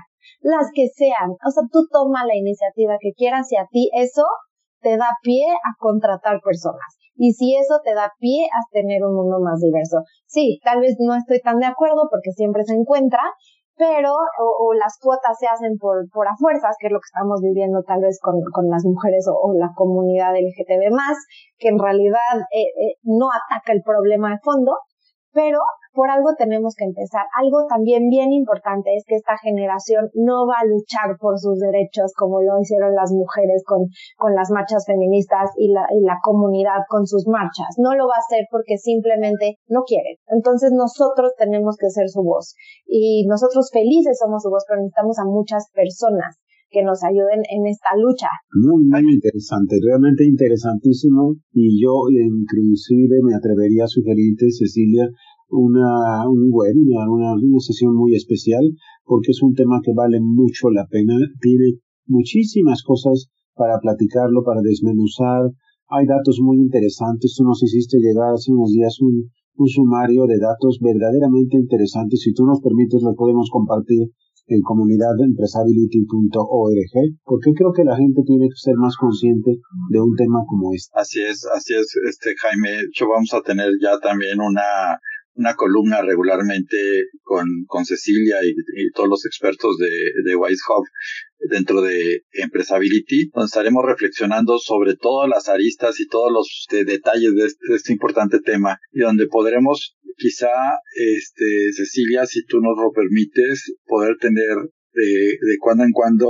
Las 0.41 0.71
que 0.73 0.87
sean. 0.95 1.35
O 1.35 1.51
sea, 1.51 1.67
tú 1.71 1.83
toma 1.91 2.25
la 2.25 2.37
iniciativa 2.37 2.95
que 3.01 3.13
quieras 3.13 3.51
y 3.51 3.57
a 3.57 3.67
ti 3.67 3.91
eso 3.93 4.23
te 4.81 4.97
da 4.97 5.11
pie 5.23 5.43
a 5.51 5.75
contratar 5.79 6.41
personas. 6.41 7.03
Y 7.17 7.33
si 7.33 7.57
eso 7.57 7.81
te 7.85 7.95
da 7.95 8.11
pie 8.19 8.47
a 8.47 8.63
tener 8.71 9.03
un 9.03 9.15
mundo 9.15 9.39
más 9.41 9.61
diverso. 9.61 10.03
Sí, 10.27 10.61
tal 10.65 10.81
vez 10.81 10.97
no 10.99 11.15
estoy 11.15 11.41
tan 11.41 11.59
de 11.59 11.67
acuerdo 11.67 12.09
porque 12.11 12.33
siempre 12.33 12.65
se 12.65 12.75
encuentra, 12.75 13.23
pero 13.77 14.13
o, 14.13 14.75
las 14.75 14.99
cuotas 15.01 15.39
se 15.39 15.47
hacen 15.47 15.79
por, 15.79 16.09
por 16.11 16.29
a 16.29 16.37
fuerzas, 16.37 16.77
que 16.79 16.87
es 16.89 16.93
lo 16.93 17.01
que 17.01 17.11
estamos 17.11 17.41
viviendo 17.43 17.83
tal 17.83 18.01
vez 18.01 18.19
con, 18.21 18.41
con 18.53 18.69
las 18.69 18.85
mujeres 18.85 19.27
o, 19.29 19.53
la 19.55 19.73
comunidad 19.75 20.35
LGTB 20.35 20.93
más, 20.93 21.17
que 21.59 21.69
en 21.69 21.79
realidad 21.79 22.37
eh, 22.53 22.63
eh, 22.63 22.97
no 23.03 23.29
ataca 23.31 23.73
el 23.73 23.83
problema 23.83 24.31
de 24.31 24.39
fondo, 24.43 24.77
pero 25.33 25.59
por 25.93 26.09
algo 26.09 26.35
tenemos 26.37 26.75
que 26.75 26.85
empezar. 26.85 27.27
Algo 27.37 27.67
también 27.69 28.09
bien 28.09 28.33
importante 28.33 28.97
es 28.97 29.05
que 29.07 29.17
esta 29.17 29.37
generación 29.39 30.11
no 30.15 30.47
va 30.47 30.61
a 30.61 30.65
luchar 30.65 31.19
por 31.21 31.39
sus 31.39 31.59
derechos 31.59 32.13
como 32.17 32.41
lo 32.41 32.59
hicieron 32.61 32.95
las 32.95 33.13
mujeres 33.13 33.63
con, 33.67 33.89
con 34.17 34.35
las 34.35 34.51
marchas 34.51 34.85
feministas 34.87 35.51
y 35.57 35.73
la, 35.73 35.87
y 35.93 36.01
la 36.01 36.19
comunidad 36.23 36.85
con 36.89 37.07
sus 37.07 37.27
marchas. 37.27 37.77
No 37.77 37.95
lo 37.95 38.09
va 38.09 38.15
a 38.17 38.25
hacer 38.25 38.47
porque 38.51 38.79
simplemente 38.79 39.59
no 39.69 39.83
quieren. 39.85 40.17
Entonces 40.29 40.73
nosotros 40.73 41.33
tenemos 41.37 41.77
que 41.77 41.91
ser 41.91 42.09
su 42.09 42.23
voz. 42.23 42.55
Y 42.87 43.27
nosotros 43.27 43.71
felices 43.73 44.19
somos 44.19 44.43
su 44.43 44.51
voz, 44.51 44.65
pero 44.67 44.81
necesitamos 44.81 45.19
a 45.19 45.25
muchas 45.25 45.71
personas 45.73 46.39
que 46.73 46.83
nos 46.83 47.05
ayuden 47.05 47.45
en 47.53 47.69
esta 47.69 47.93
lucha. 48.01 48.33
Muy, 48.57 48.89
muy 48.89 49.15
interesante, 49.15 49.77
realmente 49.85 50.25
interesantísimo 50.25 51.37
y 51.53 51.77
yo 51.81 52.09
inclusive 52.09 53.21
me 53.23 53.35
atrevería 53.37 53.85
a 53.85 53.93
sugerirte, 53.93 54.51
Cecilia, 54.51 55.07
una, 55.49 56.25
un 56.29 56.49
webinar, 56.51 57.09
una, 57.09 57.35
una 57.37 57.61
sesión 57.61 57.95
muy 57.95 58.17
especial 58.17 58.65
porque 59.05 59.33
es 59.33 59.43
un 59.43 59.53
tema 59.53 59.81
que 59.85 59.93
vale 59.95 60.19
mucho 60.21 60.71
la 60.71 60.87
pena, 60.89 61.15
tiene 61.41 61.79
muchísimas 62.07 62.83
cosas 62.83 63.29
para 63.55 63.79
platicarlo, 63.79 64.43
para 64.43 64.63
desmenuzar, 64.63 65.53
hay 65.89 66.07
datos 66.07 66.41
muy 66.41 66.57
interesantes, 66.57 67.35
tú 67.37 67.45
nos 67.45 67.63
hiciste 67.63 67.99
llegar 68.01 68.33
hace 68.33 68.51
unos 68.51 68.73
días 68.73 68.97
un, 69.03 69.29
un 69.57 69.69
sumario 69.69 70.27
de 70.27 70.39
datos 70.39 70.79
verdaderamente 70.81 71.57
interesantes. 71.59 72.23
Si 72.23 72.33
tú 72.33 72.47
nos 72.47 72.61
permites, 72.61 73.03
lo 73.03 73.15
podemos 73.15 73.51
compartir 73.51 74.09
en 74.47 74.61
comunidad 74.63 75.15
empresability.org, 75.19 76.95
porque 77.25 77.51
creo 77.57 77.73
que 77.73 77.85
la 77.85 77.97
gente 77.97 78.23
tiene 78.27 78.49
que 78.49 78.61
ser 78.61 78.75
más 78.77 78.97
consciente 78.97 79.59
de 79.91 80.01
un 80.01 80.15
tema 80.17 80.41
como 80.49 80.73
este. 80.75 80.91
Así 80.95 81.21
es, 81.23 81.47
así 81.55 81.75
es, 81.75 81.95
este 82.09 82.35
Jaime. 82.37 82.77
Yo 82.93 83.09
vamos 83.09 83.33
a 83.35 83.43
tener 83.43 83.71
ya 83.81 83.99
también 83.99 84.41
una 84.41 84.99
una 85.35 85.55
columna 85.55 86.03
regularmente 86.03 86.77
con, 87.23 87.45
con 87.67 87.85
Cecilia 87.85 88.37
y, 88.45 88.53
todos 88.95 89.09
los 89.09 89.25
expertos 89.25 89.79
de, 89.79 89.89
de 90.25 90.37
dentro 91.49 91.83
de 91.83 92.23
Empresability, 92.33 93.31
donde 93.33 93.47
estaremos 93.47 93.85
reflexionando 93.85 94.59
sobre 94.59 94.97
todas 94.97 95.29
las 95.29 95.49
aristas 95.49 96.01
y 96.01 96.07
todos 96.07 96.33
los 96.33 96.67
detalles 96.71 97.35
de 97.35 97.47
este, 97.47 97.67
de 97.69 97.77
este, 97.77 97.93
importante 97.93 98.41
tema 98.41 98.79
y 98.93 99.01
donde 99.01 99.27
podremos 99.27 99.97
quizá, 100.17 100.51
este, 100.95 101.73
Cecilia, 101.73 102.27
si 102.27 102.45
tú 102.45 102.61
nos 102.61 102.77
lo 102.77 102.93
permites, 102.93 103.75
poder 103.87 104.17
tener 104.21 104.57
de, 104.93 105.39
de 105.41 105.57
cuando 105.59 105.85
en 105.85 105.93
cuando 105.93 106.29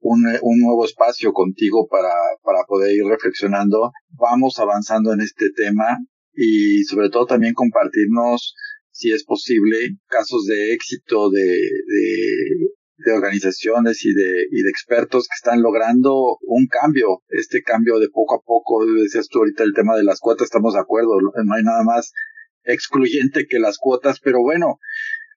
un, 0.00 0.24
un, 0.42 0.60
nuevo 0.60 0.84
espacio 0.84 1.32
contigo 1.32 1.86
para, 1.88 2.12
para 2.42 2.60
poder 2.66 2.94
ir 2.94 3.04
reflexionando. 3.04 3.90
Vamos 4.10 4.58
avanzando 4.58 5.12
en 5.12 5.20
este 5.20 5.50
tema 5.54 5.98
y 6.34 6.84
sobre 6.84 7.10
todo 7.10 7.26
también 7.26 7.54
compartirnos, 7.54 8.54
si 8.90 9.12
es 9.12 9.24
posible, 9.24 9.96
casos 10.06 10.44
de 10.46 10.72
éxito 10.72 11.30
de, 11.30 11.40
de, 11.40 12.68
de 12.98 13.12
organizaciones 13.12 14.04
y 14.04 14.12
de, 14.12 14.46
y 14.50 14.62
de 14.62 14.70
expertos 14.70 15.28
que 15.28 15.36
están 15.36 15.62
logrando 15.62 16.38
un 16.42 16.66
cambio, 16.66 17.22
este 17.28 17.62
cambio 17.62 17.98
de 17.98 18.08
poco 18.08 18.36
a 18.36 18.42
poco, 18.44 18.84
decías 18.86 19.28
tú 19.28 19.38
ahorita 19.38 19.62
el 19.62 19.72
tema 19.72 19.96
de 19.96 20.04
las 20.04 20.20
cuotas, 20.20 20.46
estamos 20.46 20.74
de 20.74 20.80
acuerdo, 20.80 21.20
no 21.20 21.54
hay 21.54 21.62
nada 21.62 21.84
más 21.84 22.12
excluyente 22.64 23.46
que 23.48 23.58
las 23.58 23.78
cuotas, 23.78 24.20
pero 24.20 24.40
bueno, 24.42 24.78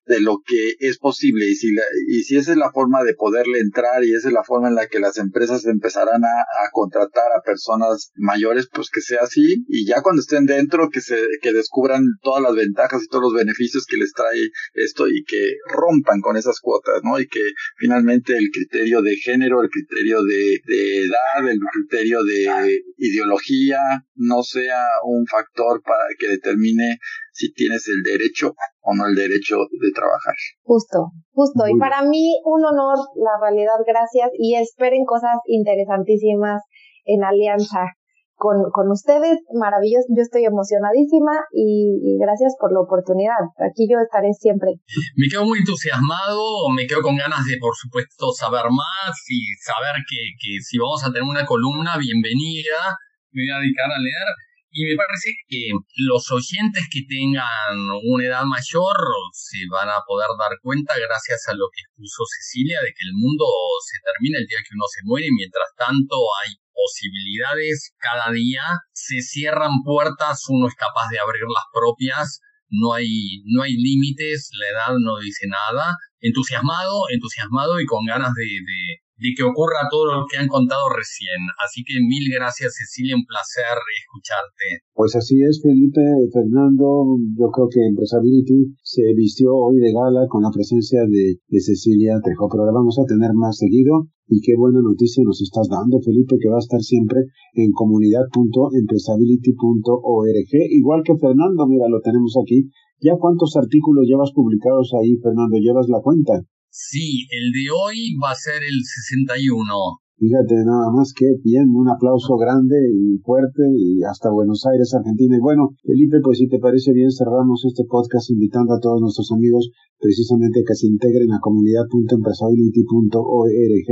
de 0.05 0.19
lo 0.19 0.37
que 0.45 0.75
es 0.79 0.97
posible 0.97 1.45
y 1.47 1.55
si, 1.55 1.73
la, 1.73 1.83
y 2.07 2.23
si 2.23 2.37
esa 2.37 2.51
es 2.51 2.57
la 2.57 2.71
forma 2.71 3.03
de 3.03 3.13
poderle 3.13 3.59
entrar 3.59 4.03
y 4.03 4.13
esa 4.13 4.29
es 4.29 4.33
la 4.33 4.43
forma 4.43 4.69
en 4.69 4.75
la 4.75 4.87
que 4.87 4.99
las 4.99 5.17
empresas 5.17 5.65
empezarán 5.65 6.23
a, 6.23 6.41
a, 6.41 6.71
contratar 6.71 7.31
a 7.35 7.41
personas 7.43 8.11
mayores, 8.15 8.67
pues 8.71 8.89
que 8.89 9.01
sea 9.01 9.19
así 9.21 9.63
y 9.67 9.85
ya 9.85 10.01
cuando 10.01 10.21
estén 10.21 10.45
dentro 10.45 10.89
que 10.89 11.01
se 11.01 11.17
que 11.41 11.53
descubran 11.53 12.03
todas 12.21 12.41
las 12.41 12.55
ventajas 12.55 13.03
y 13.03 13.07
todos 13.07 13.23
los 13.23 13.33
beneficios 13.33 13.85
que 13.85 13.97
les 13.97 14.11
trae 14.13 14.49
esto 14.73 15.07
y 15.07 15.23
que 15.23 15.55
rompan 15.67 16.21
con 16.21 16.37
esas 16.37 16.59
cuotas, 16.59 17.01
¿no? 17.03 17.19
Y 17.19 17.27
que 17.27 17.41
finalmente 17.77 18.33
el 18.35 18.49
criterio 18.51 19.01
de 19.01 19.15
género, 19.17 19.61
el 19.61 19.69
criterio 19.69 20.23
de, 20.23 20.59
de 20.65 21.01
edad, 21.03 21.49
el 21.49 21.59
criterio 21.73 22.23
de 22.23 22.81
ideología 23.01 23.79
no 24.15 24.43
sea 24.43 24.85
un 25.03 25.25
factor 25.25 25.81
para 25.81 26.05
que 26.19 26.27
determine 26.27 26.99
si 27.33 27.51
tienes 27.53 27.87
el 27.89 28.03
derecho 28.03 28.53
o 28.81 28.95
no 28.95 29.07
el 29.07 29.15
derecho 29.15 29.57
de 29.57 29.91
trabajar. 29.93 30.35
Justo, 30.61 31.09
justo. 31.33 31.67
y 31.67 31.77
para 31.79 32.03
mí 32.03 32.37
un 32.45 32.63
honor, 32.63 32.99
la 33.15 33.41
realidad, 33.41 33.81
gracias. 33.85 34.29
Y 34.37 34.55
esperen 34.55 35.03
cosas 35.05 35.37
interesantísimas 35.47 36.61
en 37.05 37.23
alianza 37.23 37.97
con, 38.41 38.57
con 38.73 38.89
ustedes. 38.89 39.37
Maravilloso, 39.53 40.09
yo 40.09 40.25
estoy 40.25 40.49
emocionadísima 40.49 41.45
y, 41.53 42.17
gracias 42.17 42.57
por 42.57 42.73
la 42.73 42.81
oportunidad. 42.81 43.37
Aquí 43.61 43.85
yo 43.85 44.01
estaré 44.01 44.33
siempre. 44.33 44.81
Me 45.13 45.29
quedo 45.29 45.45
muy 45.45 45.61
entusiasmado, 45.61 46.41
me 46.73 46.89
quedo 46.89 47.05
con 47.05 47.15
ganas 47.15 47.45
de, 47.45 47.61
por 47.61 47.77
supuesto, 47.77 48.33
saber 48.33 48.65
más 48.73 49.13
y 49.29 49.53
saber 49.61 50.01
que, 50.09 50.33
que 50.41 50.57
si 50.57 50.81
vamos 50.81 51.05
a 51.05 51.13
tener 51.13 51.29
una 51.29 51.45
columna, 51.45 52.01
bienvenida. 52.01 52.97
Me 53.29 53.45
voy 53.45 53.53
a 53.53 53.61
dedicar 53.61 53.93
a 53.93 54.01
leer 54.01 54.27
y 54.71 54.85
me 54.87 54.95
parece 54.95 55.35
que 55.47 55.67
los 56.07 56.31
oyentes 56.31 56.87
que 56.87 57.03
tengan 57.03 57.75
una 58.07 58.25
edad 58.25 58.45
mayor 58.47 58.95
se 59.33 59.67
van 59.69 59.89
a 59.89 59.99
poder 60.07 60.31
dar 60.39 60.55
cuenta, 60.63 60.95
gracias 60.95 61.43
a 61.49 61.53
lo 61.53 61.67
que 61.75 61.83
expuso 61.83 62.23
Cecilia, 62.39 62.79
de 62.79 62.95
que 62.95 63.03
el 63.03 63.13
mundo 63.13 63.43
se 63.83 63.99
termina 63.99 64.39
el 64.39 64.47
día 64.47 64.63
que 64.63 64.71
uno 64.71 64.87
se 64.87 65.03
muere. 65.03 65.27
Mientras 65.35 65.67
tanto, 65.75 66.15
hay 66.39 66.55
posibilidades 66.71 67.91
cada 67.99 68.31
día, 68.31 68.63
se 68.93 69.19
cierran 69.21 69.83
puertas, 69.83 70.47
uno 70.47 70.67
es 70.67 70.75
capaz 70.75 71.11
de 71.11 71.19
abrir 71.19 71.43
las 71.51 71.67
propias, 71.75 72.39
no 72.71 72.93
hay, 72.93 73.43
no 73.51 73.63
hay 73.63 73.75
límites, 73.75 74.49
la 74.55 74.67
edad 74.71 74.95
no 74.95 75.19
dice 75.19 75.47
nada. 75.51 75.97
Entusiasmado, 76.21 77.11
entusiasmado 77.11 77.81
y 77.81 77.85
con 77.85 78.05
ganas 78.05 78.31
de, 78.33 78.45
de 78.45 79.00
que 79.37 79.45
ocurra 79.45 79.85
todo 79.89 80.09
lo 80.09 80.25
que 80.25 80.41
han 80.41 80.49
contado 80.49 80.89
recién. 80.89 81.37
Así 81.61 81.85
que 81.85 82.01
mil 82.01 82.25
gracias 82.33 82.73
Cecilia, 82.73 83.13
un 83.13 83.29
placer 83.29 83.77
escucharte. 83.77 84.89
Pues 84.97 85.13
así 85.15 85.37
es, 85.45 85.61
Felipe, 85.61 86.01
Fernando, 86.33 87.21
yo 87.37 87.53
creo 87.53 87.69
que 87.69 87.85
Empresability 87.85 88.73
se 88.81 89.05
vistió 89.13 89.53
hoy 89.53 89.77
de 89.77 89.93
gala 89.93 90.25
con 90.25 90.41
la 90.41 90.49
presencia 90.49 91.05
de, 91.05 91.37
de 91.37 91.59
Cecilia 91.61 92.17
Trejo, 92.23 92.49
pero 92.49 92.65
la 92.65 92.73
vamos 92.73 92.97
a 92.97 93.05
tener 93.05 93.29
más 93.37 93.61
seguido 93.61 94.09
y 94.31 94.39
qué 94.39 94.55
buena 94.57 94.81
noticia 94.81 95.21
nos 95.27 95.43
estás 95.43 95.67
dando, 95.67 95.99
Felipe, 95.99 96.39
que 96.39 96.47
va 96.47 96.55
a 96.55 96.63
estar 96.63 96.79
siempre 96.79 97.19
en 97.53 97.75
comunidad.empresability.org, 97.75 100.51
igual 100.71 101.03
que 101.03 101.17
Fernando, 101.17 101.67
mira, 101.67 101.89
lo 101.89 101.99
tenemos 101.99 102.37
aquí. 102.41 102.69
¿Ya 103.03 103.17
cuántos 103.19 103.57
artículos 103.57 104.07
llevas 104.07 104.31
publicados 104.31 104.93
ahí, 105.01 105.17
Fernando? 105.17 105.57
¿Llevas 105.57 105.89
la 105.89 105.99
cuenta? 105.99 106.45
Sí, 106.73 107.27
el 107.29 107.51
de 107.51 107.67
hoy 107.67 108.15
va 108.15 108.31
a 108.31 108.35
ser 108.35 108.63
el 108.63 108.79
61. 108.79 109.99
Fíjate, 110.15 110.55
nada 110.63 110.87
más 110.95 111.11
que 111.11 111.25
bien, 111.43 111.67
un 111.75 111.89
aplauso 111.89 112.37
grande 112.37 112.77
y 112.95 113.17
fuerte 113.25 113.63
y 113.75 114.01
hasta 114.03 114.31
Buenos 114.31 114.63
Aires, 114.71 114.93
Argentina. 114.93 115.35
Y 115.35 115.41
bueno, 115.41 115.75
Felipe, 115.83 116.21
pues 116.23 116.37
si 116.37 116.47
te 116.47 116.59
parece 116.59 116.93
bien, 116.93 117.11
cerramos 117.11 117.65
este 117.67 117.83
podcast 117.89 118.29
invitando 118.29 118.73
a 118.73 118.79
todos 118.79 119.01
nuestros 119.01 119.33
amigos 119.33 119.69
precisamente 119.99 120.63
que 120.65 120.75
se 120.75 120.87
integren 120.87 121.33
a 121.33 121.41
comunidad.empresability.org. 121.41 123.89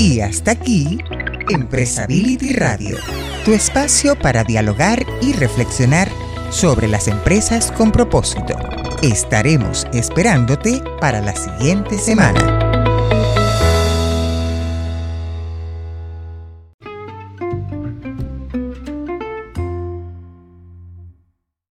Y 0.00 0.18
hasta 0.18 0.50
aquí, 0.50 0.98
Empresability 1.48 2.54
Radio, 2.54 2.96
tu 3.44 3.52
espacio 3.52 4.18
para 4.18 4.42
dialogar 4.42 5.06
y 5.22 5.32
reflexionar 5.32 6.08
sobre 6.50 6.88
las 6.88 7.06
empresas 7.06 7.70
con 7.70 7.92
propósito. 7.92 8.56
Estaremos 9.02 9.86
esperándote 9.92 10.82
para 11.00 11.20
la 11.20 11.34
siguiente 11.36 11.98
semana. 11.98 12.65